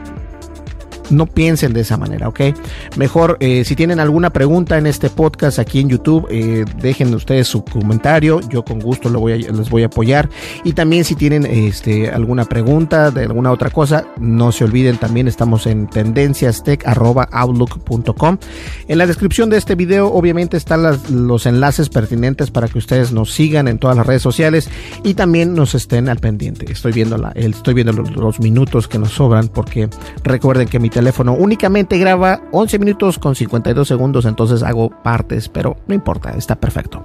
no 1.13 1.27
piensen 1.27 1.73
de 1.73 1.81
esa 1.81 1.97
manera, 1.97 2.29
¿ok? 2.29 2.41
Mejor, 2.97 3.37
eh, 3.41 3.65
si 3.65 3.75
tienen 3.77 4.01
alguna 4.01 4.31
pregunta 4.31 4.79
en 4.79 4.87
este 4.87 5.11
podcast 5.11 5.59
aquí 5.59 5.81
en 5.81 5.89
YouTube, 5.89 6.27
eh, 6.31 6.65
dejen 6.81 7.13
ustedes 7.15 7.49
su 7.49 7.65
comentario, 7.65 8.41
yo 8.49 8.65
con 8.65 8.79
gusto 8.81 9.11
voy 9.11 9.33
a, 9.33 9.37
les 9.37 9.69
voy 9.71 9.83
a 9.83 9.87
apoyar. 9.87 10.29
Y 10.65 10.73
también 10.73 11.05
si 11.05 11.15
tienen 11.15 11.47
este, 11.47 12.11
alguna 12.11 12.45
pregunta 12.45 13.11
de 13.11 13.25
alguna 13.25 13.53
otra 13.53 13.71
cosa, 13.71 14.05
no 14.19 14.53
se 14.53 14.65
olviden, 14.65 14.99
también 14.99 15.29
estamos 15.29 15.67
en 15.67 15.89
tendenciastech.outlook.com. 15.89 18.39
En 18.89 18.99
la 18.99 19.07
descripción 19.07 19.49
de 19.51 19.59
este 19.59 19.75
video, 19.75 20.13
obviamente, 20.13 20.57
están 20.57 20.83
los 21.11 21.47
enlaces 21.47 21.89
pertinentes 21.89 22.51
para 22.51 22.67
que 22.69 22.79
ustedes 22.79 23.13
nos 23.13 23.33
sigan 23.33 23.69
en 23.69 23.79
todas 23.79 23.97
las 23.97 24.07
redes 24.07 24.23
sociales 24.23 24.71
y 25.03 25.15
también 25.15 25.55
nos 25.55 25.75
estén 25.75 26.09
al 26.09 26.19
pendiente. 26.19 26.71
Estoy 26.71 26.93
viendo, 26.93 27.19
la, 27.19 27.33
estoy 27.35 27.75
viendo 27.75 27.93
los, 27.93 28.13
los 28.13 28.39
minutos 28.41 28.89
que 28.89 28.99
nos 28.99 29.13
sobran 29.13 29.49
porque 29.49 29.91
recuerden 30.25 30.69
que 30.69 30.79
mi 30.79 30.89
teléfono 30.89 31.02
únicamente 31.39 31.99
graba 31.99 32.43
11 32.53 32.79
minutos 32.79 33.19
con 33.19 33.35
52 33.35 33.87
segundos, 33.87 34.25
entonces 34.25 34.63
hago 34.63 34.91
partes, 35.03 35.49
pero 35.49 35.77
no 35.87 35.95
importa, 35.95 36.35
está 36.37 36.57
perfecto. 36.57 37.05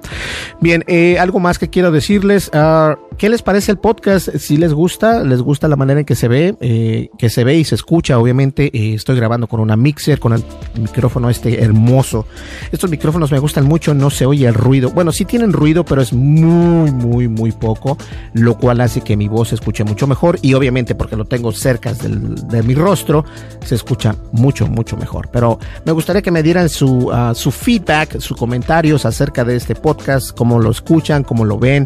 Bien, 0.62 0.84
eh, 0.88 1.18
algo 1.20 1.40
más 1.40 1.60
que 1.60 1.70
quiero 1.70 1.92
decirles. 1.92 2.50
Uh, 2.54 2.96
¿Qué 3.18 3.30
les 3.30 3.42
parece 3.42 3.72
el 3.72 3.80
podcast? 3.80 4.30
Si 4.38 4.58
les 4.58 4.74
gusta, 4.74 5.24
les 5.24 5.42
gusta 5.42 5.68
la 5.68 5.76
manera 5.76 6.02
en 6.02 6.06
que 6.06 6.14
se 6.14 6.28
ve, 6.28 6.56
eh, 6.62 7.10
que 7.18 7.32
se 7.32 7.44
ve 7.44 7.56
y 7.56 7.64
se 7.64 7.74
escucha. 7.74 8.20
Obviamente, 8.20 8.70
eh, 8.72 8.94
estoy 8.94 9.16
grabando 9.16 9.48
con 9.48 9.60
una 9.60 9.76
mixer, 9.76 10.20
con 10.20 10.34
el 10.34 10.44
micrófono 10.80 11.28
este 11.28 11.64
hermoso. 11.64 12.28
Estos 12.72 12.92
micrófonos 12.92 13.32
me 13.32 13.40
gustan 13.40 13.66
mucho, 13.66 13.96
no 13.96 14.12
se 14.12 14.28
oye 14.28 14.48
el 14.48 14.54
ruido. 14.54 14.92
Bueno, 14.92 15.12
sí 15.12 15.26
tienen 15.26 15.52
ruido, 15.52 15.84
pero 15.84 16.04
es 16.04 16.14
muy, 16.14 16.92
muy, 16.92 17.28
muy 17.28 17.52
poco, 17.52 17.98
lo 18.34 18.56
cual 18.56 18.82
hace 18.82 19.02
que 19.02 19.18
mi 19.18 19.28
voz 19.28 19.50
se 19.50 19.56
escuche 19.56 19.84
mucho 19.84 20.06
mejor. 20.06 20.38
Y 20.44 20.54
obviamente, 20.54 20.94
porque 20.94 21.16
lo 21.16 21.26
tengo 21.26 21.52
cerca 21.52 21.96
del, 21.96 22.36
de 22.48 22.62
mi 22.62 22.76
rostro, 22.76 23.26
se 23.66 23.74
escucha 23.78 24.16
mucho, 24.32 24.68
mucho 24.68 24.98
mejor. 24.98 25.30
Pero 25.32 25.60
me 25.86 25.92
gustaría 25.94 26.22
que 26.22 26.32
me 26.32 26.44
dieran 26.44 26.70
su, 26.70 27.08
uh, 27.08 27.34
su 27.34 27.52
feedback, 27.52 28.20
sus 28.20 28.36
comentarios 28.36 29.06
acerca 29.06 29.44
de 29.44 29.56
este 29.56 29.76
podcast, 29.76 30.36
cómo 30.36 30.60
lo 30.60 30.72
escuchan, 30.72 31.24
cómo 31.24 31.46
lo 31.46 31.58
ven 31.58 31.86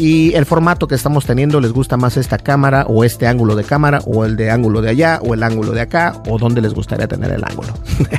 y 0.00 0.32
el 0.34 0.46
formato 0.46 0.88
que 0.88 0.94
estamos 0.94 1.26
teniendo, 1.26 1.60
les 1.60 1.72
gusta 1.72 1.98
más 1.98 2.16
esta 2.16 2.38
cámara 2.38 2.86
o 2.88 3.04
este 3.04 3.26
ángulo 3.26 3.54
de 3.54 3.64
cámara 3.64 4.00
o 4.06 4.24
el 4.24 4.34
de 4.34 4.50
ángulo 4.50 4.80
de 4.80 4.88
allá 4.88 5.20
o 5.22 5.34
el 5.34 5.42
ángulo 5.42 5.72
de 5.72 5.82
acá 5.82 6.22
o 6.26 6.38
dónde 6.38 6.62
les 6.62 6.72
gustaría 6.72 7.06
tener 7.06 7.30
el 7.30 7.44
ángulo. 7.44 7.74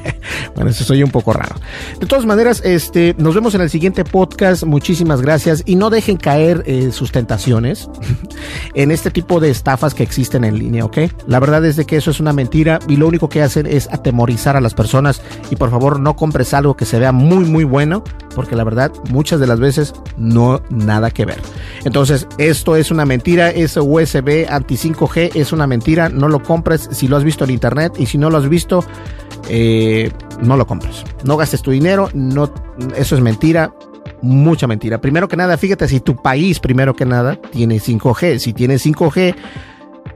bueno, 0.55 0.69
eso 0.69 0.83
soy 0.83 1.01
un 1.01 1.09
poco 1.09 1.33
raro. 1.33 1.55
De 1.99 2.05
todas 2.05 2.25
maneras, 2.25 2.61
este, 2.63 3.15
nos 3.17 3.33
vemos 3.33 3.55
en 3.55 3.61
el 3.61 3.71
siguiente 3.71 4.03
podcast. 4.05 4.63
Muchísimas 4.63 5.23
gracias 5.23 5.63
y 5.65 5.75
no 5.75 5.89
dejen 5.89 6.17
caer 6.17 6.63
eh, 6.67 6.91
sus 6.91 7.11
tentaciones 7.11 7.89
en 8.75 8.91
este 8.91 9.09
tipo 9.09 9.39
de 9.39 9.49
estafas 9.49 9.95
que 9.95 10.03
existen 10.03 10.43
en 10.43 10.59
línea, 10.59 10.85
¿ok? 10.85 10.97
La 11.25 11.39
verdad 11.39 11.65
es 11.65 11.77
de 11.77 11.85
que 11.85 11.97
eso 11.97 12.11
es 12.11 12.19
una 12.19 12.31
mentira 12.31 12.77
y 12.87 12.97
lo 12.97 13.07
único 13.11 13.29
que 13.29 13.41
hacen 13.41 13.67
es 13.67 13.87
atemorizar 13.91 14.57
a 14.57 14.61
las 14.61 14.73
personas 14.73 15.21
y 15.49 15.55
por 15.55 15.69
favor 15.69 15.99
no 15.99 16.15
compres 16.15 16.53
algo 16.53 16.75
que 16.75 16.85
se 16.85 16.99
vea 16.99 17.11
muy 17.11 17.45
muy 17.45 17.63
bueno 17.63 18.03
porque 18.35 18.55
la 18.55 18.63
verdad 18.63 18.91
muchas 19.09 19.39
de 19.39 19.47
las 19.47 19.59
veces 19.59 19.93
no 20.17 20.61
nada 20.69 21.11
que 21.11 21.25
ver. 21.25 21.39
Entonces, 21.83 22.27
esto 22.37 22.75
es 22.75 22.91
una 22.91 23.05
mentira, 23.05 23.49
ese 23.49 23.79
USB 23.79 24.47
anti 24.49 24.75
5G 24.75 25.31
es 25.35 25.51
una 25.51 25.67
mentira, 25.67 26.09
no 26.09 26.27
lo 26.27 26.41
compres 26.41 26.89
si 26.91 27.07
lo 27.07 27.17
has 27.17 27.23
visto 27.23 27.43
en 27.43 27.51
internet 27.51 27.93
y 27.97 28.05
si 28.05 28.17
no 28.17 28.29
lo 28.29 28.37
has 28.37 28.49
visto, 28.49 28.83
eh, 29.49 30.11
no 30.41 30.57
lo 30.57 30.65
compres. 30.65 31.03
No 31.23 31.37
gastes 31.37 31.61
tu 31.61 31.71
dinero, 31.71 32.09
no, 32.13 32.51
eso 32.95 33.15
es 33.15 33.21
mentira, 33.21 33.73
mucha 34.21 34.67
mentira. 34.67 35.01
Primero 35.01 35.27
que 35.27 35.37
nada, 35.37 35.57
fíjate 35.57 35.87
si 35.87 35.99
tu 35.99 36.15
país, 36.15 36.59
primero 36.59 36.95
que 36.95 37.05
nada, 37.05 37.39
tiene 37.51 37.79
5G. 37.79 38.39
Si 38.39 38.53
tiene 38.53 38.75
5G, 38.75 39.35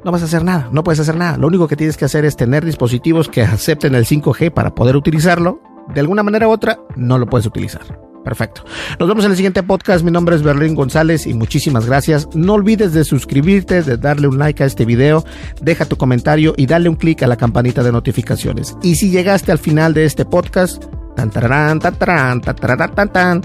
no 0.03 0.11
vas 0.11 0.21
a 0.21 0.25
hacer 0.25 0.43
nada, 0.43 0.69
no 0.71 0.83
puedes 0.83 0.99
hacer 0.99 1.15
nada. 1.15 1.37
Lo 1.37 1.47
único 1.47 1.67
que 1.67 1.75
tienes 1.75 1.97
que 1.97 2.05
hacer 2.05 2.25
es 2.25 2.35
tener 2.35 2.63
dispositivos 2.65 3.29
que 3.29 3.41
acepten 3.41 3.95
el 3.95 4.05
5G 4.05 4.51
para 4.51 4.75
poder 4.75 4.95
utilizarlo. 4.95 5.61
De 5.93 5.99
alguna 5.99 6.23
manera 6.23 6.47
u 6.47 6.51
otra, 6.51 6.79
no 6.95 7.17
lo 7.17 7.27
puedes 7.27 7.45
utilizar. 7.45 7.81
Perfecto. 8.25 8.65
Nos 8.99 9.07
vemos 9.07 9.23
en 9.23 9.31
el 9.31 9.37
siguiente 9.37 9.61
podcast. 9.61 10.03
Mi 10.03 10.09
nombre 10.09 10.35
es 10.35 10.41
Berlín 10.41 10.73
González 10.73 11.27
y 11.27 11.35
muchísimas 11.35 11.85
gracias. 11.85 12.27
No 12.33 12.53
olvides 12.53 12.91
de 12.91 13.03
suscribirte, 13.03 13.83
de 13.83 13.97
darle 13.97 14.27
un 14.27 14.39
like 14.39 14.63
a 14.63 14.65
este 14.65 14.83
video, 14.83 15.23
deja 15.61 15.85
tu 15.85 15.95
comentario 15.95 16.55
y 16.57 16.65
dale 16.65 16.89
un 16.89 16.95
clic 16.95 17.21
a 17.21 17.27
la 17.27 17.37
campanita 17.37 17.83
de 17.83 17.91
notificaciones. 17.91 18.75
Y 18.81 18.95
si 18.95 19.11
llegaste 19.11 19.51
al 19.51 19.59
final 19.59 19.93
de 19.93 20.05
este 20.05 20.25
podcast, 20.25 20.83
tan, 21.15 21.29
tan, 21.29 21.79
tan, 21.79 22.41
tan, 22.41 23.13
tan, 23.13 23.41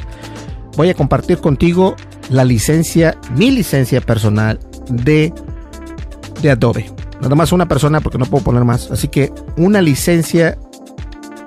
voy 0.79 0.89
a 0.89 0.95
compartir 0.95 1.39
contigo 1.39 1.95
la 2.31 2.45
licencia, 2.45 3.19
mi 3.37 3.51
licencia 3.51 4.01
personal 4.01 4.59
de, 4.89 5.35
de 6.41 6.51
Adobe. 6.51 6.91
Nada 7.21 7.35
más 7.35 7.53
una 7.53 7.67
persona 7.67 8.01
porque 8.01 8.19
no 8.19 8.27
puedo 8.27 8.45
poner 8.45 8.65
más. 8.65 8.91
Así 8.91 9.09
que 9.09 9.33
una 9.57 9.81
licencia 9.83 10.57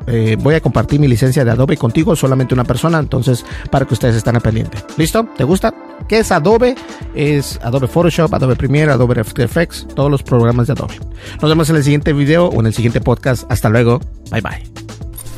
eh, 0.07 0.37
voy 0.39 0.55
a 0.55 0.59
compartir 0.59 0.99
mi 0.99 1.07
licencia 1.07 1.45
de 1.45 1.51
Adobe 1.51 1.77
contigo, 1.77 2.15
solamente 2.15 2.53
una 2.53 2.65
persona, 2.65 2.99
entonces 2.99 3.45
para 3.71 3.85
que 3.85 3.93
ustedes 3.93 4.15
estén 4.15 4.35
al 4.35 4.41
pendiente. 4.41 4.77
¿Listo? 4.97 5.27
¿Te 5.37 5.43
gusta? 5.43 5.73
¿Qué 6.07 6.19
es 6.19 6.31
Adobe? 6.31 6.75
Es 7.15 7.59
Adobe 7.63 7.87
Photoshop, 7.87 8.33
Adobe 8.33 8.55
Premiere, 8.55 8.91
Adobe 8.91 9.21
After 9.21 9.45
Effects, 9.45 9.87
todos 9.95 10.11
los 10.11 10.21
programas 10.21 10.67
de 10.67 10.73
Adobe. 10.73 10.99
Nos 11.41 11.49
vemos 11.49 11.69
en 11.69 11.77
el 11.77 11.83
siguiente 11.83 12.13
video 12.13 12.47
o 12.47 12.59
en 12.59 12.67
el 12.67 12.73
siguiente 12.73 12.99
podcast. 12.99 13.49
Hasta 13.49 13.69
luego. 13.69 13.99
Bye 14.29 14.41
bye. 14.41 14.63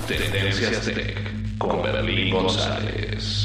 Tendencias 0.08 0.82
Tech 0.82 1.58
con 1.58 1.84
Berlín 1.84 2.34
González. 2.34 3.45